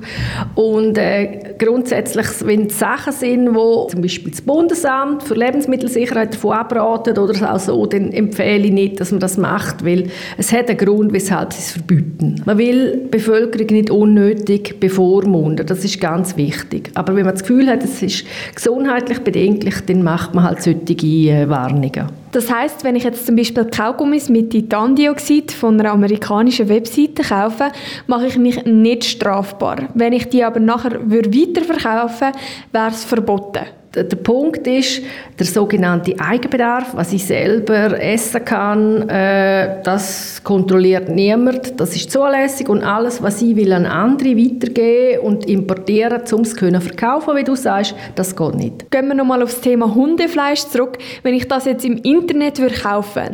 Und 0.54 0.96
äh, 0.96 1.54
grundsätzlich, 1.58 2.28
wenn 2.46 2.68
es 2.68 2.78
Sachen 2.78 3.12
sind, 3.12 3.54
wo 3.54 3.88
zum 3.90 4.00
Beispiel 4.00 4.30
das 4.30 4.40
Bundesamt 4.40 5.22
für 5.22 5.34
Lebensmittelsicherheit 5.34 6.32
davon 6.32 6.52
abraten 6.52 7.18
oder 7.18 7.58
so, 7.58 7.84
dann 7.84 8.10
empfehle 8.10 8.64
ich 8.64 8.72
nicht, 8.72 9.00
dass 9.00 9.10
man 9.10 9.20
das 9.20 9.36
macht, 9.36 9.84
weil 9.84 10.08
es 10.38 10.50
hat 10.50 10.70
einen 10.70 10.78
Grund, 10.78 11.12
weshalb 11.12 11.50
es 11.50 11.72
verbieten 11.72 11.89
bieten. 11.90 12.40
Man 12.44 12.56
will 12.56 13.00
die 13.04 13.08
Bevölkerung 13.08 13.66
nicht 13.66 13.90
unnötig 13.90 14.78
bevormunden, 14.78 15.66
das 15.66 15.84
ist 15.84 16.00
ganz 16.00 16.36
wichtig. 16.36 16.92
Aber 16.94 17.16
wenn 17.16 17.24
man 17.24 17.34
das 17.34 17.42
Gefühl 17.42 17.66
hat, 17.68 17.82
es 17.82 18.00
ist 18.00 18.24
gesundheitlich 18.54 19.18
bedenklich, 19.18 19.74
dann 19.86 20.04
macht 20.04 20.32
man 20.32 20.44
halt 20.44 20.62
solche 20.62 20.94
äh, 20.94 21.48
Warnungen. 21.48 22.06
Das 22.30 22.48
heißt, 22.48 22.84
wenn 22.84 22.94
ich 22.94 23.02
jetzt 23.02 23.26
zum 23.26 23.34
Beispiel 23.34 23.64
Kaugummis 23.64 24.28
mit 24.28 24.50
Titandioxid 24.50 25.50
von 25.50 25.80
einer 25.80 25.90
amerikanischen 25.90 26.68
Webseite 26.68 27.24
kaufe, 27.24 27.72
mache 28.06 28.26
ich 28.28 28.38
mich 28.38 28.64
nicht 28.66 29.04
strafbar. 29.04 29.88
Wenn 29.94 30.12
ich 30.12 30.28
die 30.28 30.44
aber 30.44 30.60
nachher 30.60 31.00
weiterverkaufen 31.10 32.28
würde, 32.28 32.38
wäre 32.70 32.90
es 32.90 33.04
verboten 33.04 33.66
der 33.94 34.16
Punkt 34.16 34.66
ist, 34.66 35.02
der 35.38 35.46
sogenannte 35.46 36.14
Eigenbedarf, 36.18 36.94
was 36.94 37.12
ich 37.12 37.24
selber 37.24 38.00
essen 38.00 38.44
kann, 38.44 39.08
äh, 39.08 39.82
das 39.82 40.40
kontrolliert 40.44 41.08
niemand, 41.08 41.80
das 41.80 41.96
ist 41.96 42.10
zulässig 42.10 42.68
und 42.68 42.84
alles, 42.84 43.22
was 43.22 43.42
ich 43.42 43.56
will 43.56 43.72
an 43.72 43.86
andere 43.86 44.36
weitergeben 44.36 45.20
und 45.22 45.46
importieren, 45.46 46.22
um 46.32 46.42
es 46.42 46.54
können 46.54 46.80
verkaufen, 46.80 47.36
wie 47.36 47.44
du 47.44 47.56
sagst, 47.56 47.94
das 48.14 48.36
geht 48.36 48.54
nicht. 48.54 48.90
Gehen 48.90 49.08
wir 49.08 49.14
nochmal 49.14 49.42
auf 49.42 49.52
das 49.52 49.60
Thema 49.60 49.94
Hundefleisch 49.94 50.66
zurück. 50.66 50.98
Wenn 51.22 51.34
ich 51.34 51.48
das 51.48 51.64
jetzt 51.64 51.84
im 51.84 51.96
Internet 51.98 52.58
würde 52.58 52.74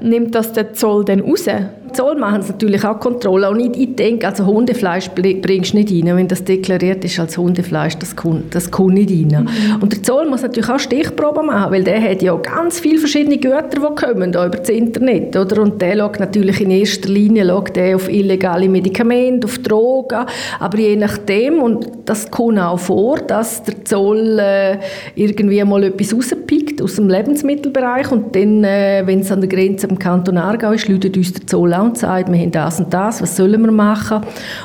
nimmt 0.03 0.35
das 0.35 0.53
der 0.53 0.73
Zoll 0.73 1.05
dann 1.05 1.21
raus? 1.21 1.47
Zoll 1.93 2.16
machen 2.16 2.43
sie 2.43 2.52
natürlich 2.52 2.85
auch 2.85 2.99
Kontrolle. 2.99 3.50
Und 3.50 3.61
ich, 3.61 3.81
ich 3.81 3.97
denke, 3.97 4.26
also 4.26 4.47
Hundefleisch 4.47 5.11
bringst 5.11 5.73
du 5.73 5.76
nicht 5.76 5.90
rein. 5.90 6.16
Wenn 6.16 6.28
das 6.28 6.45
deklariert 6.45 7.05
ist 7.05 7.19
als 7.19 7.37
Hundefleisch, 7.38 7.97
das 7.97 8.14
kommt, 8.14 8.55
das 8.55 8.71
kommt 8.71 8.95
nicht 8.95 9.11
rein. 9.11 9.45
Mhm. 9.45 9.83
Und 9.83 9.93
der 9.93 10.02
Zoll 10.02 10.28
muss 10.28 10.43
natürlich 10.43 10.69
auch 10.69 10.78
Stichproben 10.78 11.47
machen, 11.47 11.73
weil 11.73 11.85
der 11.85 12.00
hat 12.02 12.23
ja 12.23 12.35
ganz 12.37 12.81
viele 12.81 12.99
verschiedene 12.99 13.38
Güter, 13.38 13.62
die 13.62 13.78
kommen 13.78 14.33
da 14.33 14.47
über 14.47 14.59
das 14.59 14.69
Internet. 14.69 15.37
Oder? 15.37 15.62
Und 15.62 15.81
der 15.81 15.97
schaut 15.97 16.21
natürlich 16.21 16.61
in 16.61 16.71
erster 16.71 17.09
Linie 17.09 17.47
schaut 17.47 17.76
der 17.76 17.97
auf 17.97 18.09
illegale 18.09 18.69
Medikamente, 18.69 19.47
auf 19.47 19.59
Drogen. 19.59 20.26
Aber 20.59 20.78
je 20.78 20.97
nachdem, 20.97 21.62
und 21.62 21.88
das 22.05 22.31
kommt 22.31 22.59
auch 22.59 22.78
vor, 22.78 23.19
dass 23.19 23.62
der 23.62 23.85
Zoll 23.85 24.38
äh, 24.38 24.78
irgendwie 25.14 25.62
mal 25.64 25.85
etwas 25.85 26.14
rauspickt 26.14 26.65
aus 26.83 26.97
dem 26.97 27.09
Lebensmittelbereich 27.09 28.11
und 28.11 28.35
dann, 28.35 28.64
äh, 28.64 29.02
wenn 29.04 29.21
es 29.21 29.30
an 29.33 29.40
der 29.40 29.49
Grenze 29.49 29.88
am 29.88 29.99
Kanton 29.99 30.37
Aargau 30.37 30.73
ist, 30.73 30.88
läutet 30.88 31.16
uns 31.16 31.33
der 31.33 31.47
Zoll 31.47 31.73
an 31.73 31.88
und 31.88 31.99
sagt, 31.99 32.30
wir 32.30 32.38
haben 32.38 32.50
das 32.50 32.80
und 32.80 32.92
das, 32.92 33.23
was 33.23 33.37
sollen 33.37 33.61
wir 33.62 33.73
machen? 33.73 34.23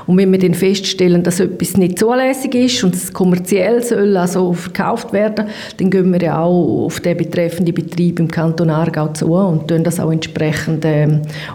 Und 0.08 0.18
wenn 0.18 0.32
wir 0.32 0.40
dann 0.40 0.54
feststellen, 0.54 1.24
dass 1.24 1.40
etwas 1.40 1.78
nicht 1.78 2.00
zulässig 2.00 2.56
ist 2.56 2.84
und 2.84 2.96
es 2.96 3.12
kommerziell 3.14 3.84
soll 3.84 4.16
also 4.18 4.54
verkauft 4.54 5.14
werden, 5.14 5.48
dann 5.78 5.90
gehen 5.90 6.12
wir 6.12 6.22
ja 6.22 6.40
auch 6.42 6.86
auf 6.86 7.00
den 7.00 7.18
betreffenden 7.18 7.74
Betrieb 7.74 8.20
im 8.20 8.28
Kanton 8.28 8.70
Aargau 8.70 9.08
zu 9.10 9.34
und 9.34 9.68
tun 9.68 9.84
das 9.84 10.00
auch 10.00 10.12
entsprechend 10.12 10.86
äh, 10.86 11.08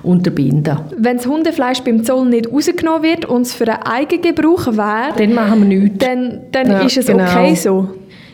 unterbinden. 0.03 0.79
Wenn 0.97 1.17
das 1.17 1.27
Hundefleisch 1.27 1.81
beim 1.81 2.05
Zoll 2.05 2.27
nicht 2.27 2.51
rausgenommen 2.51 3.03
wird 3.03 3.25
und 3.25 3.43
es 3.43 3.55
für 3.55 3.69
einen 3.69 3.83
Eigengebrauch 3.83 4.67
wäre, 4.69 5.17
dann 5.17 5.35
machen 5.35 5.69
wir 5.69 5.79
nichts. 5.79 5.99
Dann, 5.99 6.41
dann 6.53 6.71
ja, 6.71 6.79
ist 6.81 6.97
es 6.97 7.07
genau. 7.07 7.25
okay 7.25 7.55
so. 7.55 7.89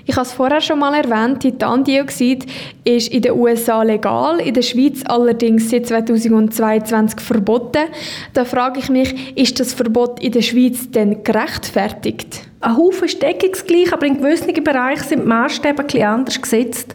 Ich 0.04 0.16
habe 0.16 0.26
es 0.26 0.32
vorher 0.32 0.60
schon 0.60 0.78
mal 0.78 0.94
erwähnt, 0.94 1.40
Titandioxid 1.40 2.46
ist 2.84 3.12
in 3.12 3.22
den 3.22 3.32
USA 3.32 3.82
legal, 3.82 4.40
in 4.40 4.54
der 4.54 4.62
Schweiz 4.62 5.02
allerdings 5.04 5.70
seit 5.70 5.86
2022 5.86 7.20
verboten. 7.20 7.84
Da 8.32 8.44
frage 8.44 8.80
ich 8.80 8.88
mich, 8.88 9.36
ist 9.36 9.60
das 9.60 9.74
Verbot 9.74 10.20
in 10.20 10.32
der 10.32 10.42
Schweiz 10.42 10.90
denn 10.90 11.22
gerechtfertigt? 11.22 12.51
Ein 12.62 12.76
Haufen 12.76 13.06
ist 13.06 13.20
deckungsgleich, 13.20 13.92
aber 13.92 14.06
in 14.06 14.18
gewissen 14.18 14.52
Bereichen 14.62 15.02
sind 15.02 15.22
die 15.22 15.28
Maßstäbe 15.28 15.82
etwas 15.82 16.02
anders 16.02 16.40
gesetzt. 16.40 16.94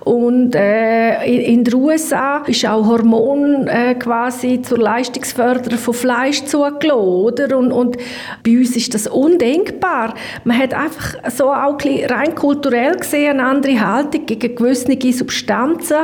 Und 0.00 0.54
äh, 0.54 1.24
in, 1.24 1.40
in 1.40 1.64
den 1.64 1.74
USA 1.74 2.38
ist 2.46 2.66
auch 2.66 2.86
Hormon 2.86 3.66
äh, 3.66 3.94
quasi 3.94 4.60
zur 4.60 4.78
Leistungsförderung 4.78 5.78
von 5.78 5.94
Fleisch 5.94 6.44
zugelassen, 6.44 6.98
oder? 6.98 7.56
Und, 7.56 7.72
und 7.72 7.96
bei 8.44 8.58
uns 8.58 8.76
ist 8.76 8.92
das 8.92 9.06
undenkbar. 9.06 10.14
Man 10.44 10.58
hat 10.58 10.74
einfach 10.74 11.14
so 11.30 11.50
auch 11.50 11.78
rein 11.82 12.34
kulturell 12.34 12.96
gesehen 12.96 13.40
eine 13.40 13.44
andere 13.44 13.80
Haltung 13.80 14.26
gegen 14.26 14.54
gewisse 14.54 14.86
Substanzen 15.12 15.96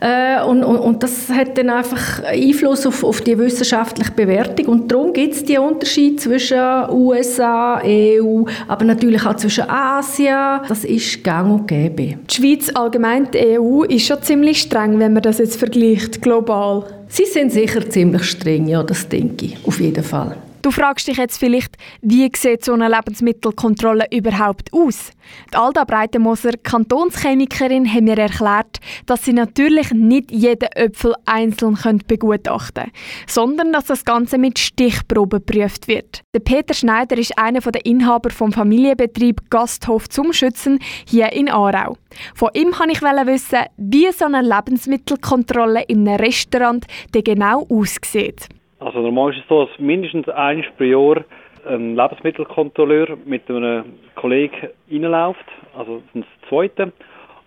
äh, 0.00 0.42
und, 0.42 0.64
und, 0.64 0.78
und, 0.78 1.02
das 1.02 1.28
hat 1.30 1.56
dann 1.56 1.70
einfach 1.70 2.24
Einfluss 2.24 2.86
auf, 2.86 3.04
auf 3.04 3.20
die 3.20 3.38
wissenschaftliche 3.38 4.10
Bewertung 4.12 4.66
und 4.66 4.90
darum 4.90 5.12
gibt 5.12 5.34
es 5.34 5.44
die 5.44 5.58
Unterschiede 5.58 6.16
zwischen 6.16 6.58
USA, 6.90 7.80
EU 7.84 8.47
aber 8.66 8.84
natürlich 8.84 9.24
auch 9.24 9.36
zwischen 9.36 9.68
Asien. 9.68 10.60
Das 10.68 10.84
ist 10.84 11.22
gang 11.24 11.52
und 11.52 11.66
gäbe. 11.66 12.18
Die 12.30 12.34
Schweiz, 12.34 12.70
allgemein 12.74 13.30
die 13.30 13.58
EU, 13.58 13.82
ist 13.82 14.06
schon 14.06 14.22
ziemlich 14.22 14.60
streng, 14.60 14.98
wenn 14.98 15.12
man 15.12 15.22
das 15.22 15.38
jetzt 15.38 15.56
vergleicht, 15.56 16.22
global. 16.22 16.84
Sie 17.08 17.24
sind 17.24 17.52
sicher 17.52 17.88
ziemlich 17.88 18.24
streng, 18.24 18.66
ja, 18.66 18.82
das 18.82 19.08
denke 19.08 19.46
ich, 19.46 19.56
auf 19.66 19.80
jeden 19.80 20.04
Fall. 20.04 20.36
Du 20.68 20.72
fragst 20.72 21.08
dich 21.08 21.16
jetzt 21.16 21.38
vielleicht, 21.38 21.78
wie 22.02 22.30
sieht 22.36 22.62
so 22.62 22.74
eine 22.74 22.90
Lebensmittelkontrolle 22.90 24.04
überhaupt 24.12 24.70
aus? 24.70 25.12
Die 25.50 25.56
Alda 25.56 25.84
Breitemoser, 25.84 26.50
Kantonschemikerin, 26.62 27.90
hat 27.90 28.02
mir 28.02 28.18
erklärt, 28.18 28.76
dass 29.06 29.24
sie 29.24 29.32
natürlich 29.32 29.92
nicht 29.92 30.30
jeden 30.30 30.68
Äpfel 30.74 31.14
einzeln 31.24 31.78
begutachten 32.06 32.84
können, 32.84 32.92
sondern 33.26 33.72
dass 33.72 33.86
das 33.86 34.04
Ganze 34.04 34.36
mit 34.36 34.58
Stichproben 34.58 35.42
geprüft 35.42 35.88
wird. 35.88 36.20
Der 36.34 36.40
Peter 36.40 36.74
Schneider 36.74 37.16
ist 37.16 37.38
einer 37.38 37.60
der 37.60 37.86
Inhaber 37.86 38.28
vom 38.28 38.52
Familienbetrieb 38.52 39.48
Gasthof 39.48 40.10
zum 40.10 40.34
Schützen 40.34 40.80
hier 41.06 41.32
in 41.32 41.48
Aarau. 41.48 41.96
Von 42.34 42.50
ihm 42.52 42.78
wollte 42.78 42.92
ich 42.92 43.00
wissen, 43.00 43.64
wie 43.78 44.12
so 44.12 44.26
eine 44.26 44.42
Lebensmittelkontrolle 44.42 45.84
in 45.84 46.06
einem 46.06 46.20
Restaurant 46.20 46.84
genau 47.14 47.66
aussieht. 47.70 48.50
Also 48.80 49.00
normal 49.00 49.32
ist 49.32 49.40
es 49.40 49.48
so, 49.48 49.64
dass 49.64 49.78
mindestens 49.78 50.28
eins 50.28 50.66
pro 50.76 50.84
Jahr 50.84 51.24
ein 51.66 51.96
Lebensmittelkontrolleur 51.96 53.16
mit 53.24 53.48
einem 53.50 53.84
Kollegen 54.14 54.68
reinläuft, 54.90 55.44
also 55.76 56.02
das 56.14 56.24
zweite, 56.48 56.92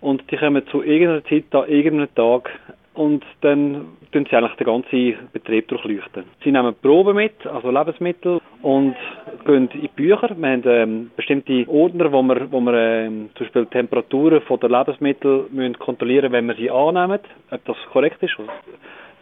und 0.01 0.23
die 0.29 0.37
kommen 0.37 0.65
zu 0.67 0.83
irgendeiner 0.83 1.23
Zeit 1.25 1.45
an 1.51 1.69
irgendeinem 1.69 2.13
Tag 2.15 2.49
und 2.93 3.23
dann 3.41 3.85
tun 4.11 4.27
sie 4.29 4.35
eigentlich 4.35 4.55
den 4.55 4.67
ganzen 4.67 5.29
Betrieb 5.31 5.67
durchleuchten. 5.69 6.25
Sie 6.43 6.51
nehmen 6.51 6.75
Proben 6.81 7.15
mit, 7.15 7.45
also 7.47 7.71
Lebensmittel, 7.71 8.41
und 8.61 8.95
gehen 9.45 9.69
in 9.71 9.81
die 9.81 9.87
Bücher. 9.87 10.35
Wir 10.37 10.49
haben 10.49 10.63
ähm, 10.65 11.11
bestimmte 11.15 11.65
Ordner, 11.67 12.11
wo 12.11 12.21
wir, 12.21 12.51
wo 12.51 12.59
wir 12.59 12.73
ähm, 12.73 13.29
zum 13.35 13.45
Beispiel 13.45 13.65
die 13.65 13.71
Temperaturen 13.71 14.41
der 14.61 14.69
Lebensmittel 14.69 15.45
müssen 15.51 15.79
kontrollieren 15.79 16.31
wenn 16.31 16.47
wir 16.47 16.55
sie 16.55 16.69
annehmen, 16.69 17.19
ob 17.49 17.65
das 17.65 17.77
korrekt 17.91 18.21
ist. 18.21 18.35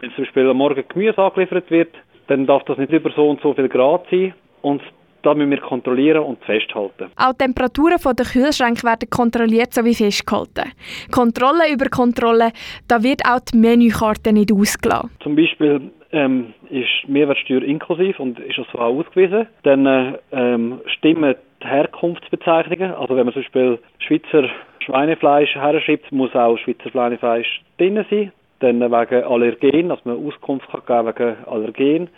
Wenn 0.01 0.11
zum 0.11 0.23
Beispiel 0.23 0.49
am 0.49 0.57
Morgen 0.57 0.83
Gemüse 0.87 1.17
angeliefert 1.17 1.69
wird, 1.69 1.93
dann 2.27 2.45
darf 2.45 2.63
das 2.65 2.77
nicht 2.77 2.91
über 2.91 3.11
so 3.15 3.29
und 3.29 3.41
so 3.41 3.53
viel 3.53 3.67
Grad 3.67 4.05
sein. 4.09 4.33
Und 4.61 4.81
da 5.23 5.33
müssen 5.33 5.51
wir 5.51 5.59
kontrollieren 5.59 6.23
und 6.23 6.43
festhalten. 6.43 7.11
Auch 7.17 7.33
die 7.33 7.45
Temperaturen 7.45 7.97
der 8.01 8.25
Kühlschränke 8.25 8.83
werden 8.83 9.09
kontrolliert 9.09 9.73
sowie 9.73 9.93
festgehalten. 9.93 10.71
Kontrolle 11.11 11.71
über 11.73 11.89
Kontrolle, 11.89 12.51
da 12.87 13.03
wird 13.03 13.21
auch 13.25 13.39
die 13.39 13.57
Menükarte 13.57 14.31
nicht 14.31 14.51
ausgelassen. 14.53 15.11
Zum 15.21 15.35
Beispiel 15.35 15.91
ähm, 16.11 16.53
ist 16.69 17.07
Mehrwertsteuer 17.07 17.63
inklusiv 17.63 18.19
und 18.19 18.39
ist 18.39 18.57
das 18.57 18.67
so 18.71 18.79
auch 18.79 18.97
ausgewiesen. 18.97 19.47
Dann 19.63 19.85
äh, 19.85 20.13
ähm, 20.31 20.79
stimmen 20.97 21.35
die 21.61 21.67
Herkunftsbezeichnungen. 21.67 22.93
Also 22.93 23.15
wenn 23.15 23.25
man 23.25 23.33
zum 23.33 23.43
Beispiel 23.43 23.79
Schweizer 23.99 24.49
Schweinefleisch 24.85 25.53
herschreibt, 25.55 26.11
muss 26.11 26.33
auch 26.33 26.57
Schweizer 26.57 26.89
Schweinefleisch 26.89 27.61
drin 27.77 28.05
sein. 28.09 28.31
Dann 28.59 28.79
wegen 28.79 29.23
Allergen, 29.25 29.89
dass 29.89 30.03
man 30.05 30.25
Auskunft 30.25 30.67
kann 30.85 31.05
geben 31.05 31.15
wegen 31.15 31.47
Allergen, 31.47 32.09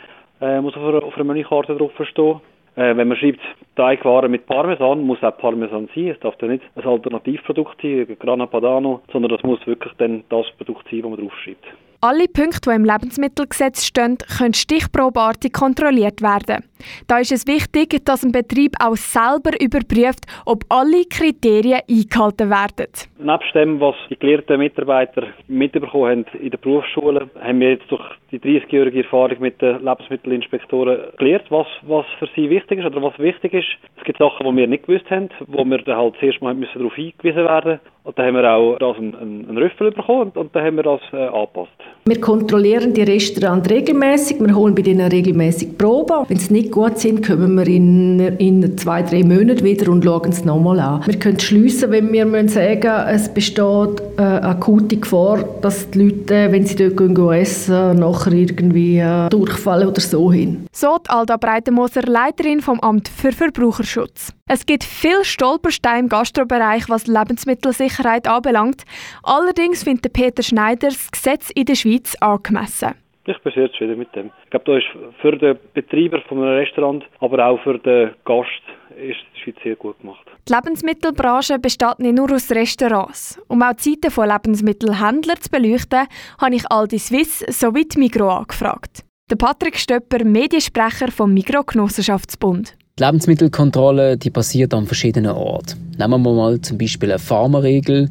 äh, 0.41 0.61
muss 0.61 0.75
auf 0.75 1.03
auf 1.03 1.15
einer 1.15 1.23
Menükarte 1.23 1.75
drauf 1.75 1.91
stehen. 2.03 2.41
Äh, 2.75 2.95
wenn 2.95 3.09
man 3.09 3.17
schreibt, 3.17 3.41
Teigwaren 3.75 4.31
mit 4.31 4.45
Parmesan, 4.45 5.01
muss 5.01 5.21
auch 5.23 5.37
Parmesan 5.37 5.89
sein. 5.93 6.07
Es 6.07 6.19
darf 6.19 6.37
dann 6.37 6.51
nicht 6.51 6.63
ein 6.75 6.83
Alternativprodukt 6.83 7.81
sein, 7.81 8.17
Grana 8.17 8.45
Padano, 8.45 9.01
sondern 9.11 9.31
das 9.31 9.43
muss 9.43 9.65
wirklich 9.67 9.93
dann 9.97 10.23
das 10.29 10.49
Produkt 10.57 10.87
sein, 10.89 11.01
das 11.01 11.11
man 11.11 11.19
draufschreibt. 11.19 11.65
Alle 12.03 12.25
Punkte, 12.25 12.61
die 12.71 12.75
im 12.75 12.83
Lebensmittelgesetz 12.83 13.85
stehen, 13.85 14.17
können 14.35 14.55
stichprobeartig 14.55 15.53
kontrolliert 15.53 16.23
werden. 16.23 16.65
Da 17.05 17.19
ist 17.19 17.31
es 17.31 17.45
wichtig, 17.45 18.03
dass 18.05 18.23
ein 18.23 18.31
Betrieb 18.31 18.73
auch 18.83 18.95
selber 18.95 19.51
überprüft, 19.61 20.25
ob 20.47 20.63
alle 20.69 21.05
Kriterien 21.05 21.81
eingehalten 21.87 22.49
werden. 22.49 22.87
Nebst 23.19 23.53
dem, 23.53 23.79
was 23.79 23.93
die 24.09 24.17
gelehrten 24.17 24.57
Mitarbeiter 24.57 25.27
mitbekommen 25.47 26.25
haben 26.25 26.39
in 26.39 26.49
der 26.49 26.57
Berufsschule, 26.57 27.29
haben 27.39 27.59
wir 27.59 27.73
jetzt 27.73 27.91
durch 27.91 28.01
die 28.31 28.39
30-jährige 28.39 29.03
Erfahrung 29.03 29.39
mit 29.39 29.61
den 29.61 29.83
Lebensmittelinspektoren 29.85 30.97
gelernt, 31.19 31.45
was, 31.51 31.67
was 31.83 32.07
für 32.17 32.27
sie 32.35 32.49
wichtig 32.49 32.79
ist 32.79 32.85
oder 32.87 33.03
was 33.03 33.19
wichtig 33.19 33.53
ist. 33.53 33.67
Es 33.97 34.03
gibt 34.05 34.17
Sachen, 34.17 34.47
die 34.47 34.55
wir 34.55 34.65
nicht 34.65 34.87
gewusst 34.87 35.07
haben, 35.11 35.29
wo 35.45 35.63
wir 35.65 35.77
dann 35.83 35.97
halt 35.97 36.15
zuerst 36.19 36.41
mal 36.41 36.55
darauf 36.55 36.95
hingewiesen 36.95 37.43
werden 37.45 37.79
und 38.03 38.17
dann 38.17 38.27
haben 38.27 38.35
wir 38.35 38.51
auch 38.51 38.77
das 38.79 38.97
einen, 38.97 39.15
einen 39.15 39.57
Rüffel 39.57 39.91
bekommen 39.91 40.21
und, 40.21 40.37
und 40.37 40.55
dann 40.55 40.65
haben 40.65 40.75
wir 40.77 40.83
das 40.83 41.01
äh, 41.13 41.27
angepasst. 41.27 41.71
Wir 42.05 42.19
kontrollieren 42.19 42.93
die 42.95 43.03
Restaurants 43.03 43.69
regelmäßig, 43.69 44.39
wir 44.39 44.55
holen 44.55 44.73
bei 44.73 44.81
denen 44.81 45.11
regelmäßig 45.11 45.77
Proben. 45.77 46.25
Wenn 46.27 46.37
sie 46.37 46.53
nicht 46.53 46.71
gut 46.71 46.97
sind, 46.97 47.25
kommen 47.25 47.55
wir 47.55 47.67
in, 47.67 48.19
in 48.37 48.75
zwei, 48.77 49.03
drei 49.03 49.23
Monaten 49.23 49.63
wieder 49.63 49.91
und 49.91 50.03
schauen 50.03 50.29
es 50.29 50.43
nochmal 50.43 50.79
an. 50.79 51.05
Wir 51.05 51.19
können 51.19 51.39
schliessen, 51.39 51.91
wenn 51.91 52.11
wir 52.11 52.25
müssen 52.25 52.47
sagen 52.47 53.07
es 53.07 53.31
besteht 53.31 54.01
äh, 54.17 54.21
akute 54.21 54.97
Gefahr, 54.97 55.43
dass 55.61 55.91
die 55.91 56.09
Leute, 56.09 56.51
wenn 56.51 56.65
sie 56.65 56.75
dort 56.75 56.97
gehen, 56.97 57.13
gehen 57.13 57.31
essen, 57.33 57.99
nachher 57.99 58.33
irgendwie 58.33 58.97
äh, 58.97 59.29
durchfallen 59.29 59.87
oder 59.87 60.01
so 60.01 60.31
hin. 60.31 60.65
So 60.71 60.97
die 61.05 61.09
Alda 61.09 61.37
Breitenmoser, 61.37 62.01
Leiterin 62.01 62.61
vom 62.61 62.79
Amt 62.79 63.09
für 63.09 63.31
Verbraucherschutz. 63.31 64.33
Es 64.53 64.65
gibt 64.65 64.83
viel 64.83 65.23
Stolpersteine 65.23 65.99
im 65.99 66.09
Gastrobereich, 66.09 66.89
was 66.89 67.07
Lebensmittelsicherheit 67.07 68.27
anbelangt. 68.27 68.83
Allerdings 69.23 69.85
findet 69.85 70.11
Peter 70.11 70.43
Schneider 70.43 70.89
das 70.89 71.09
Gesetz 71.09 71.51
in 71.51 71.63
der 71.63 71.75
Schweiz 71.75 72.17
angemessen. 72.19 72.95
Ich 73.27 73.39
bin 73.43 73.53
sehr 73.53 73.71
zufrieden 73.71 73.97
mit 73.97 74.13
dem. 74.13 74.29
Ich 74.43 74.49
glaube, 74.49 74.65
da 74.65 74.77
ist 74.77 74.87
für 75.21 75.37
den 75.37 75.57
Betreiber 75.73 76.19
von 76.27 76.39
einem 76.39 76.57
Restaurant, 76.57 77.05
aber 77.21 77.45
auch 77.45 77.63
für 77.63 77.79
den 77.79 78.11
Gast 78.25 78.49
ist 78.97 79.19
die 79.37 79.39
Schweiz 79.41 79.55
sehr 79.63 79.77
gut 79.77 79.97
gemacht. 80.01 80.27
Die 80.49 80.53
Lebensmittelbranche 80.53 81.57
besteht 81.57 81.99
nicht 81.99 82.17
nur 82.17 82.33
aus 82.33 82.51
Restaurants. 82.51 83.41
Um 83.47 83.61
auch 83.61 83.71
die 83.71 84.01
Zeiten 84.01 84.11
von 84.11 84.27
Lebensmittelhändlern 84.27 85.39
zu 85.39 85.49
beleuchten, 85.49 86.07
habe 86.41 86.55
ich 86.55 86.69
Aldi 86.69 86.99
Swiss 86.99 87.39
sowie 87.39 87.85
die 87.85 87.99
Migro 87.99 88.27
angefragt. 88.27 89.05
Der 89.29 89.37
Patrick 89.37 89.77
Stöpper, 89.77 90.25
Mediensprecher 90.25 91.09
vom 91.09 91.33
Migro 91.33 91.63
Genossenschaftsbund. 91.63 92.75
Die 92.99 93.03
Lebensmittelkontrolle 93.03 94.17
die 94.17 94.29
passiert 94.29 94.73
an 94.73 94.85
verschiedenen 94.85 95.31
Orten. 95.31 95.93
Nehmen 95.97 96.21
wir 96.23 96.33
mal 96.33 96.59
zum 96.59 96.77
Beispiel 96.77 97.11
eine 97.11 97.19
Pharmaregel. 97.19 98.09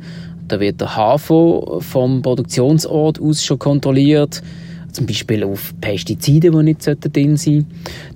Da 0.49 0.59
wird 0.59 0.81
der 0.81 0.97
HAFO 0.97 1.81
vom 1.81 2.23
Produktionsort 2.23 3.21
aus 3.21 3.45
schon 3.45 3.59
kontrolliert 3.59 4.43
zum 4.93 5.07
Beispiel 5.07 5.45
auf 5.45 5.73
Pestizide, 5.81 6.51
die 6.51 6.63
nicht 6.63 6.87
drin 6.87 7.37
sollten. 7.37 7.67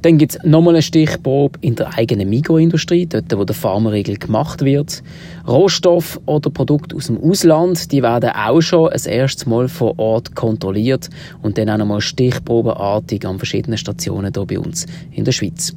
Dann 0.02 0.18
gibt 0.18 0.34
es 0.34 0.42
nochmal 0.44 0.74
eine 0.74 0.82
Stichprobe 0.82 1.58
in 1.60 1.74
der 1.74 1.96
eigenen 1.96 2.28
Mikroindustrie, 2.28 3.06
dort 3.06 3.36
wo 3.36 3.44
der 3.44 3.54
Pharmaregel 3.54 4.16
gemacht 4.16 4.64
wird. 4.64 5.02
Rohstoff 5.46 6.20
oder 6.26 6.50
Produkte 6.50 6.96
aus 6.96 7.06
dem 7.06 7.22
Ausland, 7.22 7.92
die 7.92 8.02
werden 8.02 8.30
auch 8.30 8.60
schon 8.60 8.88
ein 8.88 9.00
erstes 9.06 9.46
Mal 9.46 9.68
vor 9.68 9.98
Ort 9.98 10.34
kontrolliert 10.34 11.10
und 11.42 11.58
dann 11.58 11.70
auch 11.70 11.78
nochmal 11.78 12.00
stichprobenartig 12.00 13.26
an 13.26 13.38
verschiedenen 13.38 13.78
Stationen 13.78 14.32
hier 14.34 14.44
bei 14.44 14.58
uns 14.58 14.86
in 15.12 15.24
der 15.24 15.32
Schweiz. 15.32 15.74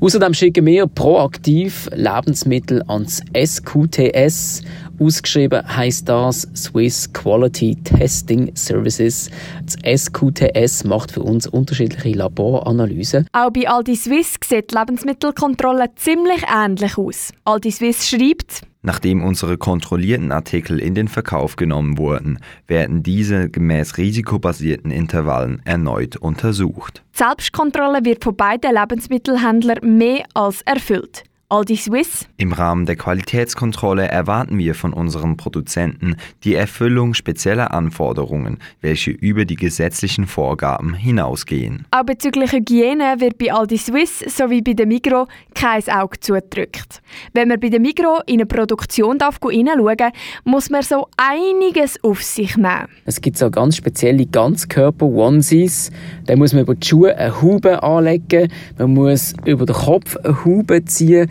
Außerdem 0.00 0.34
schicken 0.34 0.66
wir 0.66 0.86
proaktiv 0.86 1.88
Lebensmittel 1.94 2.82
ans 2.88 3.22
SQTS. 3.36 4.62
Ausgeschrieben 5.02 5.66
heißt 5.66 6.08
das 6.08 6.42
Swiss 6.54 7.12
Quality 7.12 7.74
Testing 7.82 8.54
Services. 8.54 9.30
Das 9.64 10.04
SQTS 10.04 10.84
macht 10.84 11.10
für 11.10 11.22
uns 11.22 11.48
unterschiedliche 11.48 12.16
Laboranalysen. 12.16 13.26
Auch 13.32 13.50
bei 13.50 13.68
Aldi 13.68 13.96
Swiss 13.96 14.36
sieht 14.44 14.70
die 14.70 14.78
Lebensmittelkontrolle 14.78 15.86
ziemlich 15.96 16.44
ähnlich 16.54 16.96
aus. 16.96 17.32
Aldi 17.44 17.72
Swiss 17.72 18.08
schreibt, 18.08 18.62
Nachdem 18.84 19.24
unsere 19.24 19.58
kontrollierten 19.58 20.32
Artikel 20.32 20.80
in 20.80 20.94
den 20.94 21.06
Verkauf 21.08 21.54
genommen 21.56 21.98
wurden, 21.98 22.38
werden 22.66 23.02
diese 23.02 23.48
gemäß 23.48 23.96
risikobasierten 23.96 24.90
Intervallen 24.90 25.62
erneut 25.64 26.16
untersucht. 26.16 27.02
Die 27.14 27.18
Selbstkontrolle 27.18 28.04
wird 28.04 28.24
von 28.24 28.36
beiden 28.36 28.74
Lebensmittelhändlern 28.74 29.98
mehr 29.98 30.24
als 30.34 30.62
erfüllt. 30.62 31.24
Aldi 31.52 31.76
Swiss. 31.76 32.26
Im 32.38 32.54
Rahmen 32.54 32.86
der 32.86 32.96
Qualitätskontrolle 32.96 34.08
erwarten 34.08 34.56
wir 34.56 34.74
von 34.74 34.94
unseren 34.94 35.36
Produzenten 35.36 36.16
die 36.44 36.54
Erfüllung 36.54 37.12
spezieller 37.12 37.74
Anforderungen, 37.74 38.56
welche 38.80 39.10
über 39.10 39.44
die 39.44 39.56
gesetzlichen 39.56 40.26
Vorgaben 40.26 40.94
hinausgehen. 40.94 41.84
Auch 41.90 42.04
bezüglich 42.04 42.52
Hygiene 42.52 43.16
wird 43.18 43.36
bei 43.36 43.52
Aldi 43.52 43.76
Swiss 43.76 44.20
sowie 44.34 44.62
bei 44.62 44.72
der 44.72 44.86
Migro 44.86 45.28
kein 45.54 45.86
Auge 45.90 46.18
zugedrückt. 46.20 47.02
Wenn 47.34 47.48
man 47.48 47.60
bei 47.60 47.68
der 47.68 47.80
Migro 47.80 48.22
in 48.24 48.40
eine 48.40 48.46
Produktion 48.46 49.18
hineinschauen 49.20 49.98
darf, 49.98 50.12
muss 50.44 50.70
man 50.70 50.82
so 50.82 51.06
einiges 51.18 52.02
auf 52.02 52.22
sich 52.22 52.56
nehmen. 52.56 52.88
Es 53.04 53.20
gibt 53.20 53.36
so 53.36 53.50
ganz 53.50 53.76
spezielle 53.76 54.24
Ganzkörper-Onesies. 54.24 55.90
Da 56.24 56.34
muss 56.34 56.54
man 56.54 56.62
über 56.62 56.76
die 56.76 56.86
Schuhe 56.86 57.14
eine 57.14 57.42
Haube 57.42 57.82
anlegen, 57.82 58.50
man 58.78 58.94
muss 58.94 59.34
über 59.44 59.66
den 59.66 59.76
Kopf 59.76 60.16
eine 60.16 60.46
Haube 60.46 60.82
ziehen 60.86 61.30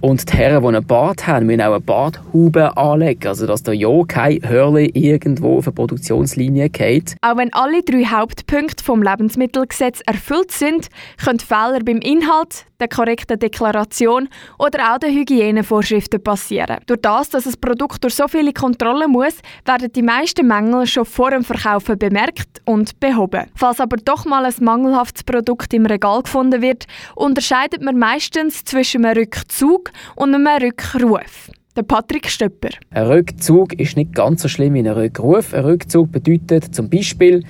und 0.00 0.32
die 0.32 0.36
Herren, 0.36 0.62
die 0.62 0.68
einen 0.68 0.86
Bart 0.86 1.26
haben, 1.26 1.46
müssen 1.46 1.60
auch 1.60 1.72
eine 1.72 1.80
Barthaube 1.80 2.76
anlegen, 2.76 3.26
also 3.26 3.46
dass 3.46 3.62
da 3.62 3.72
ja 3.72 3.88
kein 4.06 4.40
Hörli 4.48 4.90
irgendwo 4.94 5.58
auf 5.58 5.66
eine 5.66 5.74
Produktionslinie 5.74 6.68
geht. 6.70 7.16
Auch 7.22 7.36
wenn 7.36 7.52
alle 7.52 7.82
drei 7.82 8.04
Hauptpunkte 8.04 8.84
vom 8.84 9.02
Lebensmittelgesetz 9.02 10.00
erfüllt 10.06 10.52
sind, 10.52 10.88
können 11.22 11.40
Fehler 11.40 11.80
beim 11.84 11.98
Inhalt, 11.98 12.66
der 12.80 12.88
korrekten 12.88 13.38
Deklaration 13.38 14.28
oder 14.58 14.94
auch 14.94 14.98
den 14.98 15.12
Hygienevorschriften 15.12 16.22
passieren. 16.22 16.78
Durch 16.86 17.00
das, 17.00 17.30
dass 17.30 17.46
ein 17.46 17.54
Produkt 17.60 18.04
durch 18.04 18.14
so 18.14 18.28
viele 18.28 18.52
Kontrollen 18.52 19.10
muss, 19.10 19.38
werden 19.64 19.90
die 19.92 20.02
meisten 20.02 20.46
Mängel 20.46 20.86
schon 20.86 21.04
vor 21.04 21.30
dem 21.32 21.42
Verkaufen 21.42 21.98
bemerkt 21.98 22.62
und 22.64 23.00
behoben. 23.00 23.46
Falls 23.56 23.80
aber 23.80 23.96
doch 23.96 24.24
mal 24.24 24.44
ein 24.44 24.54
mangelhaftes 24.60 25.24
Produkt 25.24 25.74
im 25.74 25.86
Regal 25.86 26.22
gefunden 26.22 26.62
wird, 26.62 26.86
unterscheidet 27.16 27.82
man 27.82 27.98
meistens 27.98 28.64
zwischen 28.64 29.04
einem 29.04 29.18
Rückzug 29.18 29.87
und 30.16 30.34
einem 30.34 30.46
Rückruf. 30.46 31.50
Der 31.76 31.84
Patrick 31.84 32.28
Stöpper. 32.28 32.70
Ein 32.90 33.06
Rückzug 33.06 33.72
ist 33.74 33.96
nicht 33.96 34.12
ganz 34.12 34.42
so 34.42 34.48
schlimm 34.48 34.74
wie 34.74 34.80
ein 34.80 34.88
Rückruf. 34.88 35.54
Ein 35.54 35.64
Rückzug 35.64 36.10
bedeutet 36.10 36.74
zum 36.74 36.90
Beispiel, 36.90 37.44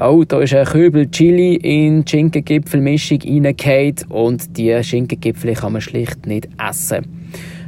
oh, 0.00 0.22
da 0.22 0.40
ist 0.40 0.54
ein 0.54 0.66
Kübel 0.66 1.10
Chili 1.10 1.56
in 1.56 2.04
die 2.04 2.10
Schinkengipfelmischung 2.10 3.20
reingefallen 3.22 3.96
und 4.08 4.56
die 4.56 4.84
Schinkengipfel 4.84 5.54
kann 5.54 5.72
man 5.72 5.80
schlicht 5.80 6.26
nicht 6.26 6.48
essen. 6.64 7.06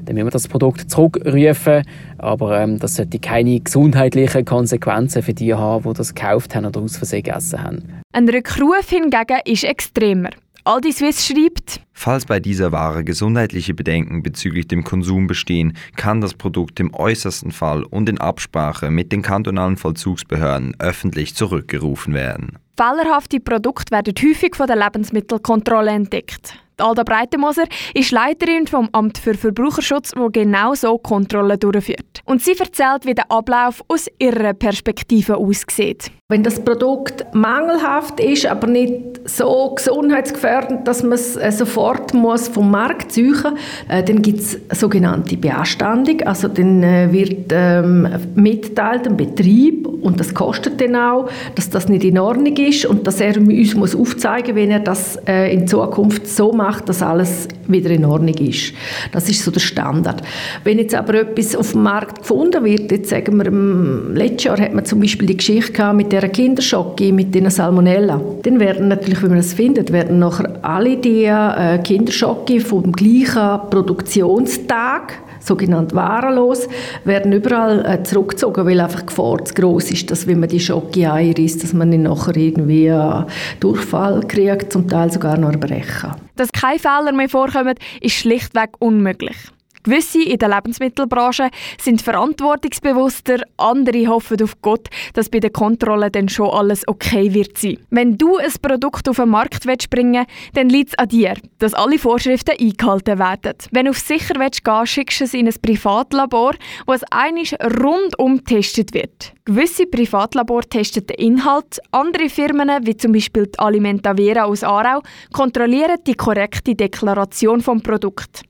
Dann 0.04 0.14
müssen 0.14 0.26
wir 0.26 0.30
das 0.30 0.48
Produkt 0.48 0.90
zurückrufen, 0.90 1.82
aber 2.18 2.60
ähm, 2.60 2.78
das 2.78 2.96
sollte 2.96 3.18
keine 3.18 3.58
gesundheitlichen 3.58 4.44
Konsequenzen 4.44 5.22
für 5.22 5.34
die 5.34 5.54
haben, 5.54 5.82
die 5.82 5.96
das 5.96 6.14
gekauft 6.14 6.54
haben 6.54 6.66
oder 6.66 6.80
aus 6.80 6.96
Versehen 6.96 7.22
gegessen 7.22 7.62
haben. 7.62 7.82
Ein 8.12 8.28
Rückruf 8.28 8.88
hingegen 8.88 9.40
ist 9.46 9.64
extremer. 9.64 10.30
Aldi 10.66 10.92
Swiss 10.92 11.26
schreibt, 11.26 11.80
Falls 11.92 12.24
bei 12.24 12.40
dieser 12.40 12.72
Ware 12.72 13.04
gesundheitliche 13.04 13.74
Bedenken 13.74 14.22
bezüglich 14.22 14.66
dem 14.66 14.82
Konsum 14.82 15.26
bestehen, 15.26 15.76
kann 15.96 16.22
das 16.22 16.32
Produkt 16.32 16.80
im 16.80 16.94
äußersten 16.94 17.52
Fall 17.52 17.84
und 17.84 18.08
in 18.08 18.18
Absprache 18.18 18.90
mit 18.90 19.12
den 19.12 19.20
kantonalen 19.20 19.76
Vollzugsbehörden 19.76 20.74
öffentlich 20.78 21.34
zurückgerufen 21.34 22.14
werden. 22.14 22.58
Fehlerhafte 22.78 23.40
Produkte 23.40 23.90
werden 23.92 24.14
häufig 24.22 24.56
von 24.56 24.66
der 24.66 24.76
Lebensmittelkontrolle 24.76 25.90
entdeckt. 25.90 26.54
Alda 26.78 27.02
Breitenmoser 27.02 27.64
ist 27.94 28.10
Leiterin 28.10 28.66
vom 28.66 28.88
Amt 28.92 29.18
für 29.18 29.34
Verbraucherschutz, 29.34 30.12
wo 30.16 30.28
genau 30.30 30.74
so 30.74 30.98
Kontrollen 30.98 31.58
durchführt. 31.58 32.20
Und 32.24 32.42
sie 32.42 32.58
erzählt, 32.58 33.04
wie 33.04 33.14
der 33.14 33.30
Ablauf 33.30 33.82
aus 33.88 34.06
ihrer 34.18 34.54
Perspektive 34.54 35.36
aussieht. 35.36 36.10
Wenn 36.28 36.42
das 36.42 36.58
Produkt 36.64 37.26
mangelhaft 37.34 38.18
ist, 38.18 38.46
aber 38.46 38.66
nicht 38.66 39.20
so 39.26 39.74
gesundheitsgefährdend, 39.76 40.88
dass 40.88 41.02
man 41.02 41.12
es 41.12 41.36
äh, 41.36 41.52
sofort 41.52 42.14
muss 42.14 42.48
vom 42.48 42.70
Markt 42.70 43.12
suchen 43.12 43.52
muss, 43.52 43.60
äh, 43.88 44.02
dann 44.02 44.22
gibt 44.22 44.40
es 44.40 44.58
sogenannte 44.70 45.36
Beanstandung. 45.36 46.22
Also 46.22 46.48
dann 46.48 46.82
äh, 46.82 47.12
wird 47.12 47.52
ähm, 47.52 48.08
mitteilt 48.34 49.04
dem 49.04 49.18
Betrieb 49.18 49.86
und 49.86 50.18
das 50.18 50.32
kostet 50.32 50.80
dann 50.80 50.96
auch, 50.96 51.28
dass 51.56 51.68
das 51.68 51.88
nicht 51.90 52.04
in 52.04 52.18
Ordnung 52.18 52.56
ist 52.56 52.86
und 52.86 53.06
dass 53.06 53.20
er 53.20 53.36
uns 53.36 53.74
muss 53.74 53.94
aufzeigen, 53.94 54.56
wenn 54.56 54.70
er 54.70 54.80
das 54.80 55.16
äh, 55.26 55.52
in 55.52 55.66
Zukunft 55.66 56.26
so 56.26 56.52
macht, 56.52 56.63
dass 56.88 57.02
alles 57.02 57.48
wieder 57.66 57.90
in 57.90 58.04
Ordnung 58.04 58.34
ist. 58.34 58.72
Das 59.12 59.28
ist 59.28 59.42
so 59.42 59.50
der 59.50 59.60
Standard. 59.60 60.22
Wenn 60.64 60.78
jetzt 60.78 60.94
aber 60.94 61.14
etwas 61.14 61.56
auf 61.56 61.72
dem 61.72 61.82
Markt 61.82 62.20
gefunden 62.20 62.64
wird, 62.64 62.90
jetzt 62.90 63.10
sagen 63.10 63.36
wir, 63.36 63.46
im 63.46 64.14
letzten 64.14 64.48
Jahr 64.48 64.60
hat 64.60 64.74
man 64.74 64.84
zum 64.84 65.00
Beispiel 65.00 65.26
die 65.28 65.36
Geschichte 65.36 65.92
mit 65.92 66.12
der 66.12 66.28
Kinderschocke, 66.28 67.12
mit 67.12 67.34
den 67.34 67.50
Salmonella, 67.50 68.20
dann 68.42 68.60
werden 68.60 68.88
natürlich, 68.88 69.22
wenn 69.22 69.30
man 69.30 69.38
das 69.38 69.54
findet, 69.54 69.92
werden 69.92 70.18
nachher 70.18 70.58
alle 70.62 70.96
die 70.96 71.24
äh, 71.24 71.78
Kinderschocke 71.78 72.60
vom 72.60 72.92
gleichen 72.92 73.70
Produktionstag 73.70 75.14
sogenannt 75.44 75.94
warenlos, 75.94 76.68
werden 77.04 77.32
überall 77.32 77.84
äh, 77.84 78.02
zurückgezogen, 78.02 78.66
weil 78.66 78.80
einfach 78.80 79.00
die 79.00 79.06
Gefahr 79.06 79.44
zu 79.44 79.54
gross 79.54 79.90
ist, 79.90 80.10
dass 80.10 80.26
wenn 80.26 80.40
man 80.40 80.48
die 80.48 80.60
Schocke 80.60 81.10
einreißt, 81.10 81.62
dass 81.62 81.72
man 81.72 81.90
nicht 81.90 82.02
nachher 82.02 82.36
irgendwie 82.36 82.86
äh, 82.86 83.24
Durchfall 83.60 84.20
kriegt, 84.26 84.72
zum 84.72 84.88
Teil 84.88 85.10
sogar 85.10 85.36
noch 85.38 85.52
erbrechen. 85.52 86.12
Dass 86.36 86.50
keine 86.52 86.78
Fehler 86.78 87.12
mehr 87.12 87.28
vorkommen, 87.28 87.74
ist 88.00 88.14
schlichtweg 88.14 88.70
unmöglich. 88.78 89.36
Gewisse 89.84 90.22
in 90.22 90.38
der 90.38 90.48
Lebensmittelbranche 90.48 91.50
sind 91.78 92.00
verantwortungsbewusster, 92.00 93.42
andere 93.58 94.08
hoffen 94.08 94.42
auf 94.42 94.60
Gott, 94.62 94.88
dass 95.12 95.28
bei 95.28 95.40
der 95.40 95.50
Kontrolle 95.50 96.10
dann 96.10 96.30
schon 96.30 96.48
alles 96.48 96.88
okay 96.88 97.34
wird 97.34 97.58
sein. 97.58 97.78
Wenn 97.90 98.16
du 98.16 98.38
ein 98.38 98.50
Produkt 98.62 99.08
auf 99.10 99.16
den 99.16 99.28
Markt 99.28 99.66
willst 99.66 99.90
bringen 99.90 100.24
dann 100.54 100.70
liegt 100.70 100.90
es 100.90 100.98
an 100.98 101.08
dir, 101.08 101.34
dass 101.58 101.74
alle 101.74 101.98
Vorschriften 101.98 102.56
eingehalten 102.58 103.18
werden. 103.18 103.54
Wenn 103.72 103.84
du 103.84 103.90
auf 103.90 103.98
sicher 103.98 104.34
willst 104.38 104.64
gehen, 104.64 104.86
schickst 104.86 105.20
du 105.20 105.24
es 105.24 105.34
in 105.34 105.48
ein 105.48 105.54
Privatlabor, 105.60 106.52
wo 106.86 106.92
es 106.94 107.04
einisch 107.10 107.54
rundum 107.78 108.38
getestet 108.38 108.94
wird. 108.94 109.34
Gewisse 109.44 109.86
Privatlabor 109.86 110.62
testen 110.62 111.06
den 111.06 111.16
Inhalt, 111.16 111.78
andere 111.90 112.30
Firmen, 112.30 112.86
wie 112.86 112.96
zum 112.96 113.12
Beispiel 113.12 113.48
die 113.48 113.58
Alimenta 113.58 114.14
Vera 114.16 114.44
aus 114.44 114.64
Aarau, 114.64 115.02
kontrollieren 115.32 115.98
die 116.06 116.14
korrekte 116.14 116.74
Deklaration 116.74 117.60
vom 117.60 117.82
Produkt. 117.82 118.44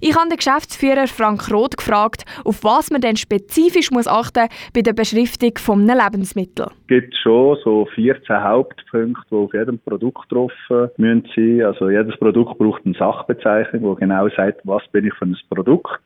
Ich 0.00 0.14
habe 0.16 0.28
den 0.28 0.36
Geschäftsführer 0.36 1.06
Frank 1.06 1.50
Roth 1.50 1.76
gefragt, 1.76 2.24
auf 2.44 2.64
was 2.64 2.90
man 2.90 3.00
denn 3.00 3.16
spezifisch 3.16 3.90
muss 3.90 4.06
achten 4.06 4.48
bei 4.74 4.82
der 4.82 4.92
Beschriftung 4.92 5.52
von 5.58 5.88
einem 5.88 5.98
Lebensmittel. 5.98 6.66
Es 6.82 6.86
gibt 6.88 7.14
schon 7.16 7.56
so 7.64 7.86
14 7.94 8.42
Hauptpunkte, 8.42 9.24
die 9.30 9.34
auf 9.34 9.54
jedem 9.54 9.78
Produkt 9.78 10.30
drauf 10.30 10.52
müssen 10.96 11.24
sein. 11.34 11.62
Also 11.62 11.90
jedes 11.90 12.16
Produkt 12.18 12.58
braucht 12.58 12.84
eine 12.84 12.94
Sachbezeichnung, 12.94 13.94
die 13.94 14.00
genau 14.00 14.28
sagt, 14.30 14.60
was 14.64 14.82
bin 14.92 15.06
ich 15.06 15.14
für 15.14 15.26
ein 15.26 15.36
Produkt. 15.48 16.02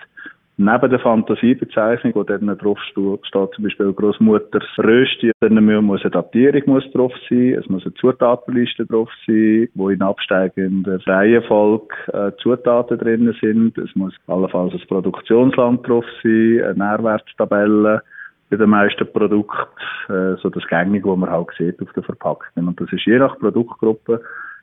Neben 0.61 0.91
der 0.91 0.99
Fantasiebezeichnung, 0.99 2.17
wo 2.17 2.25
dann 2.25 2.49
drauf 2.59 2.81
steht, 2.91 3.21
zum 3.33 3.63
Beispiel 3.63 3.93
Großmutters 3.93 4.65
Rösti, 4.79 5.31
dann 5.39 5.65
muss 5.85 6.03
eine 6.03 6.11
Datierung 6.11 6.63
muss 6.67 6.91
drauf 6.91 7.13
sein, 7.31 7.55
es 7.55 7.69
muss 7.69 7.85
eine 7.85 7.95
Zutatenliste 7.95 8.85
drauf 8.85 9.09
sein, 9.25 9.69
wo 9.75 9.89
in 9.89 10.03
absteigender 10.03 10.99
Reihenfolge 11.07 11.95
äh, 12.13 12.33
Zutaten 12.43 12.99
drin 12.99 13.33
sind. 13.41 13.79
Es 13.79 13.95
muss 13.95 14.13
allenfalls 14.27 14.73
ein 14.73 14.83
Produktionsland 14.89 15.87
drauf 15.87 16.05
sein, 16.25 16.61
eine 16.65 16.75
Nährwerttabelle 16.75 18.03
bei 18.51 18.57
den 18.57 18.71
meisten 18.71 19.07
Produkten, 19.13 20.13
äh, 20.13 20.35
so 20.43 20.51
das 20.51 20.67
Gängige, 20.67 21.09
was 21.09 21.19
man 21.19 21.31
halt 21.31 21.51
sieht 21.57 21.81
auf 21.81 21.93
der 21.93 22.03
Verpackung. 22.03 22.67
Und 22.67 22.81
das 22.81 22.93
ist 22.93 23.07
je 23.07 23.21
nach 23.21 23.39
Produktgruppe 23.39 24.23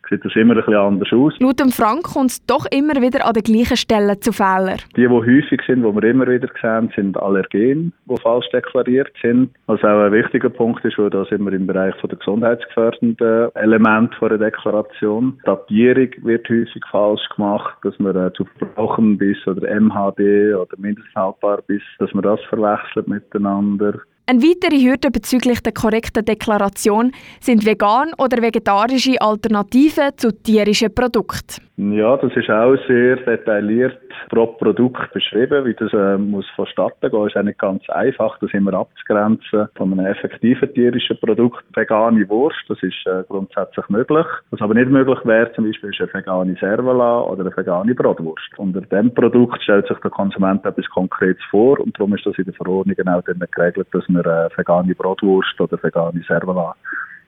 sieht 0.09 0.23
das 0.23 0.35
immer 0.35 0.53
ein 0.53 0.57
bisschen 0.57 0.75
anders 0.75 1.11
aus. 1.11 1.33
Laut 1.39 1.59
dem 1.59 1.69
Frank 1.69 2.03
kommt 2.03 2.31
es 2.31 2.45
doch 2.45 2.65
immer 2.71 2.95
wieder 3.01 3.25
an 3.25 3.33
den 3.33 3.43
gleichen 3.43 3.77
Stellen 3.77 4.21
zu 4.21 4.31
Fehlern. 4.31 4.79
Die, 4.95 5.01
die 5.01 5.07
häufig 5.07 5.61
sind, 5.65 5.83
die 5.83 5.95
wir 5.95 6.03
immer 6.03 6.27
wieder 6.27 6.49
sehen, 6.61 6.91
sind 6.95 7.17
Allergene, 7.17 7.91
die 8.05 8.21
falsch 8.21 8.49
deklariert 8.53 9.11
sind. 9.21 9.51
Was 9.67 9.83
auch 9.83 10.05
ein 10.05 10.11
wichtiger 10.11 10.49
Punkt 10.49 10.83
ist, 10.85 10.97
weil 10.97 11.09
das 11.09 11.31
immer 11.31 11.51
im 11.51 11.67
Bereich 11.67 11.95
der 12.01 12.17
gesundheitsgefährdenden 12.17 13.49
Elemente 13.55 14.15
der 14.21 14.37
Deklaration. 14.37 15.39
Datierung 15.43 16.09
wird 16.23 16.47
häufig 16.49 16.83
falsch 16.91 17.27
gemacht, 17.35 17.77
dass 17.83 17.97
man 17.99 18.15
äh, 18.15 18.31
zu 18.33 18.45
Verbrauchenbiss 18.57 19.45
oder 19.47 19.67
MHD 19.79 20.55
oder 20.55 20.77
Mindesthaltbarbiss, 20.77 21.81
dass 21.99 22.13
man 22.13 22.23
das 22.23 22.39
verwechselt 22.49 23.07
miteinander. 23.07 24.01
Eine 24.27 24.41
weitere 24.41 24.81
Hürde 24.81 25.11
bezüglich 25.11 25.61
der 25.61 25.71
korrekten 25.71 26.25
Deklaration 26.25 27.11
sind 27.41 27.63
vegan 27.63 28.11
oder 28.17 28.41
vegetarische 28.41 29.21
Alternativen 29.21 30.17
zu 30.17 30.31
tierischen 30.31 30.95
Produkten. 30.95 31.61
Ja, 31.77 32.15
das 32.15 32.31
ist 32.35 32.49
auch 32.49 32.75
sehr 32.87 33.17
detailliert 33.17 33.99
pro 34.29 34.47
Produkt 34.47 35.11
beschrieben, 35.13 35.65
wie 35.65 35.73
das 35.73 35.91
äh, 35.91 36.17
muss 36.17 36.45
vonstatten 36.55 37.11
gehen. 37.11 37.27
Ist 37.27 37.35
auch 37.35 37.43
nicht 37.43 37.59
ganz 37.59 37.89
einfach, 37.89 38.39
das 38.39 38.53
immer 38.53 38.73
abzugrenzen 38.73 39.67
von 39.75 39.91
einem 39.91 40.05
effektiven 40.05 40.73
tierischen 40.73 41.19
Produkt. 41.19 41.65
Vegane 41.73 42.27
Wurst, 42.29 42.63
das 42.69 42.81
ist 42.81 43.05
äh, 43.05 43.23
grundsätzlich 43.27 43.87
möglich. 43.89 44.25
Was 44.51 44.61
aber 44.61 44.73
nicht 44.73 44.89
möglich 44.89 45.19
wäre, 45.25 45.51
zum 45.51 45.65
Beispiel 45.65 45.89
ist 45.89 45.99
eine 45.99 46.13
vegane 46.13 46.55
Servola 46.59 47.21
oder 47.23 47.41
eine 47.41 47.57
vegane 47.57 47.93
Brotwurst. 47.93 48.57
Unter 48.57 48.81
dem 48.81 49.13
Produkt 49.13 49.61
stellt 49.61 49.87
sich 49.87 49.97
der 49.97 50.11
Konsument 50.11 50.65
etwas 50.65 50.85
Konkretes 50.91 51.43
vor 51.51 51.79
und 51.81 51.93
darum 51.99 52.15
ist 52.15 52.25
das 52.25 52.37
in 52.37 52.45
den 52.45 52.53
Verordnungen 52.53 53.09
auch 53.09 53.21
dann 53.23 53.43
geregelt, 53.51 53.87
dass 53.91 54.07
man 54.15 54.25
äh, 54.25 54.49
vegane 54.57 54.95
Brotwurst 54.95 55.59
oder 55.59 55.81
vegane 55.81 56.23
Servola 56.27 56.75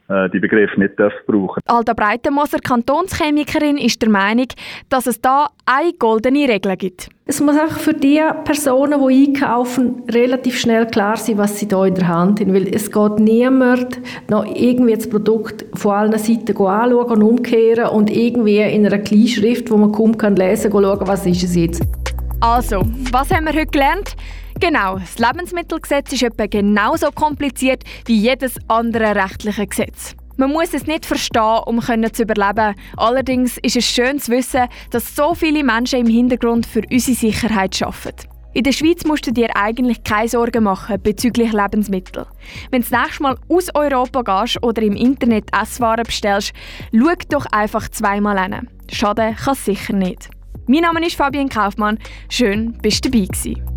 äh, 0.10 0.30
die 0.30 0.40
Begriffe 0.40 0.80
nicht 0.80 0.96
brauchen 0.96 1.62
Alda 1.66 1.94
Breitenmoser, 1.94 2.60
Kantonschemikerin, 2.60 3.78
ist 3.78 4.02
der 4.02 4.10
Meinung, 4.10 4.48
dass 4.90 5.06
es 5.06 5.20
da 5.20 5.48
eine 5.66 5.92
goldene 5.94 6.48
Regel 6.48 6.78
gibt. 6.78 7.10
Es 7.26 7.42
muss 7.42 7.60
einfach 7.60 7.80
für 7.80 7.94
die 7.94 8.22
Personen, 8.46 9.06
die 9.06 9.28
einkaufen, 9.28 10.04
relativ 10.10 10.58
schnell 10.58 10.88
klar 10.88 11.18
sein, 11.18 11.38
was 11.38 11.60
sie 11.60 11.68
da 11.68 11.86
in 11.86 11.96
der 11.96 12.08
Hand 12.08 12.40
haben. 12.40 12.54
Weil 12.54 12.74
es 12.74 12.90
geht 12.90 13.20
niemand 13.20 14.00
noch 14.30 14.46
irgendwie 14.46 14.94
das 14.94 15.10
Produkt 15.10 15.66
von 15.74 15.92
allen 15.92 16.18
Seiten 16.18 16.56
anschauen 16.56 17.22
und 17.22 17.24
umkehren 17.24 17.90
und 17.90 18.10
irgendwie 18.10 18.62
in 18.62 18.86
einer 18.86 19.00
Kleinschrift, 19.00 19.70
wo 19.70 19.76
man 19.76 19.92
kaum 19.92 20.18
kann 20.18 20.38
lesen 20.38 20.72
kann, 20.72 20.84
schauen, 20.84 21.08
was 21.08 21.26
ist 21.26 21.44
es 21.44 21.56
jetzt. 21.56 21.84
Also, 22.40 22.84
was 23.12 23.30
haben 23.32 23.46
wir 23.46 23.54
heute 23.54 23.66
gelernt? 23.66 24.16
Genau, 24.60 24.98
das 24.98 25.20
Lebensmittelgesetz 25.20 26.14
ist 26.14 26.24
etwa 26.24 26.48
genauso 26.48 27.12
kompliziert 27.12 27.84
wie 28.06 28.18
jedes 28.18 28.56
andere 28.68 29.14
rechtliche 29.16 29.68
Gesetz. 29.68 30.16
Man 30.38 30.52
muss 30.52 30.74
es 30.74 30.88
nicht 30.88 31.06
verstehen, 31.06 31.62
um 31.66 31.80
zu 31.82 32.24
überleben. 32.24 32.76
Allerdings 32.96 33.58
ist 33.60 33.76
es 33.76 33.86
schön 33.86 34.20
zu 34.20 34.32
wissen, 34.32 34.68
dass 34.92 35.16
so 35.16 35.36
viele 35.36 35.64
Menschen 35.64 36.00
im 36.00 36.08
Hintergrund 36.08 36.66
für 36.66 36.82
unsere 36.92 37.18
Sicherheit 37.18 37.82
arbeiten. 37.82 38.28
In 38.54 38.64
der 38.64 38.72
Schweiz 38.72 39.04
musst 39.04 39.28
du 39.28 39.32
dir 39.32 39.56
eigentlich 39.56 40.04
keine 40.04 40.30
Sorgen 40.30 40.64
machen 40.64 41.02
bezüglich 41.04 41.54
Lebensmittel. 41.54 42.26
Wenn 42.72 42.82
du 42.82 42.88
das 42.90 43.02
nächste 43.02 43.24
Mal 43.24 43.38
aus 43.50 43.74
Europa 43.76 44.42
gehst 44.42 44.64
oder 44.64 44.82
im 44.82 44.96
Internet 44.96 45.46
Esswaren 45.54 46.04
bestellst, 46.04 46.54
schau 46.92 47.14
doch 47.30 47.46
einfach 47.48 47.90
zweimal 47.90 48.38
an. 48.40 48.68
Schaden 48.92 49.36
kann 49.36 49.54
es 49.54 49.66
sicher 49.66 49.94
nicht. 49.94 50.30
Mein 50.66 50.82
Name 50.82 51.06
ist 51.06 51.16
Fabian 51.16 51.50
Kaufmann. 51.50 52.00
Schön, 52.30 52.76
bist 52.82 53.06
du 53.06 53.10
dabei 53.12 53.26
gewesen. 53.26 53.77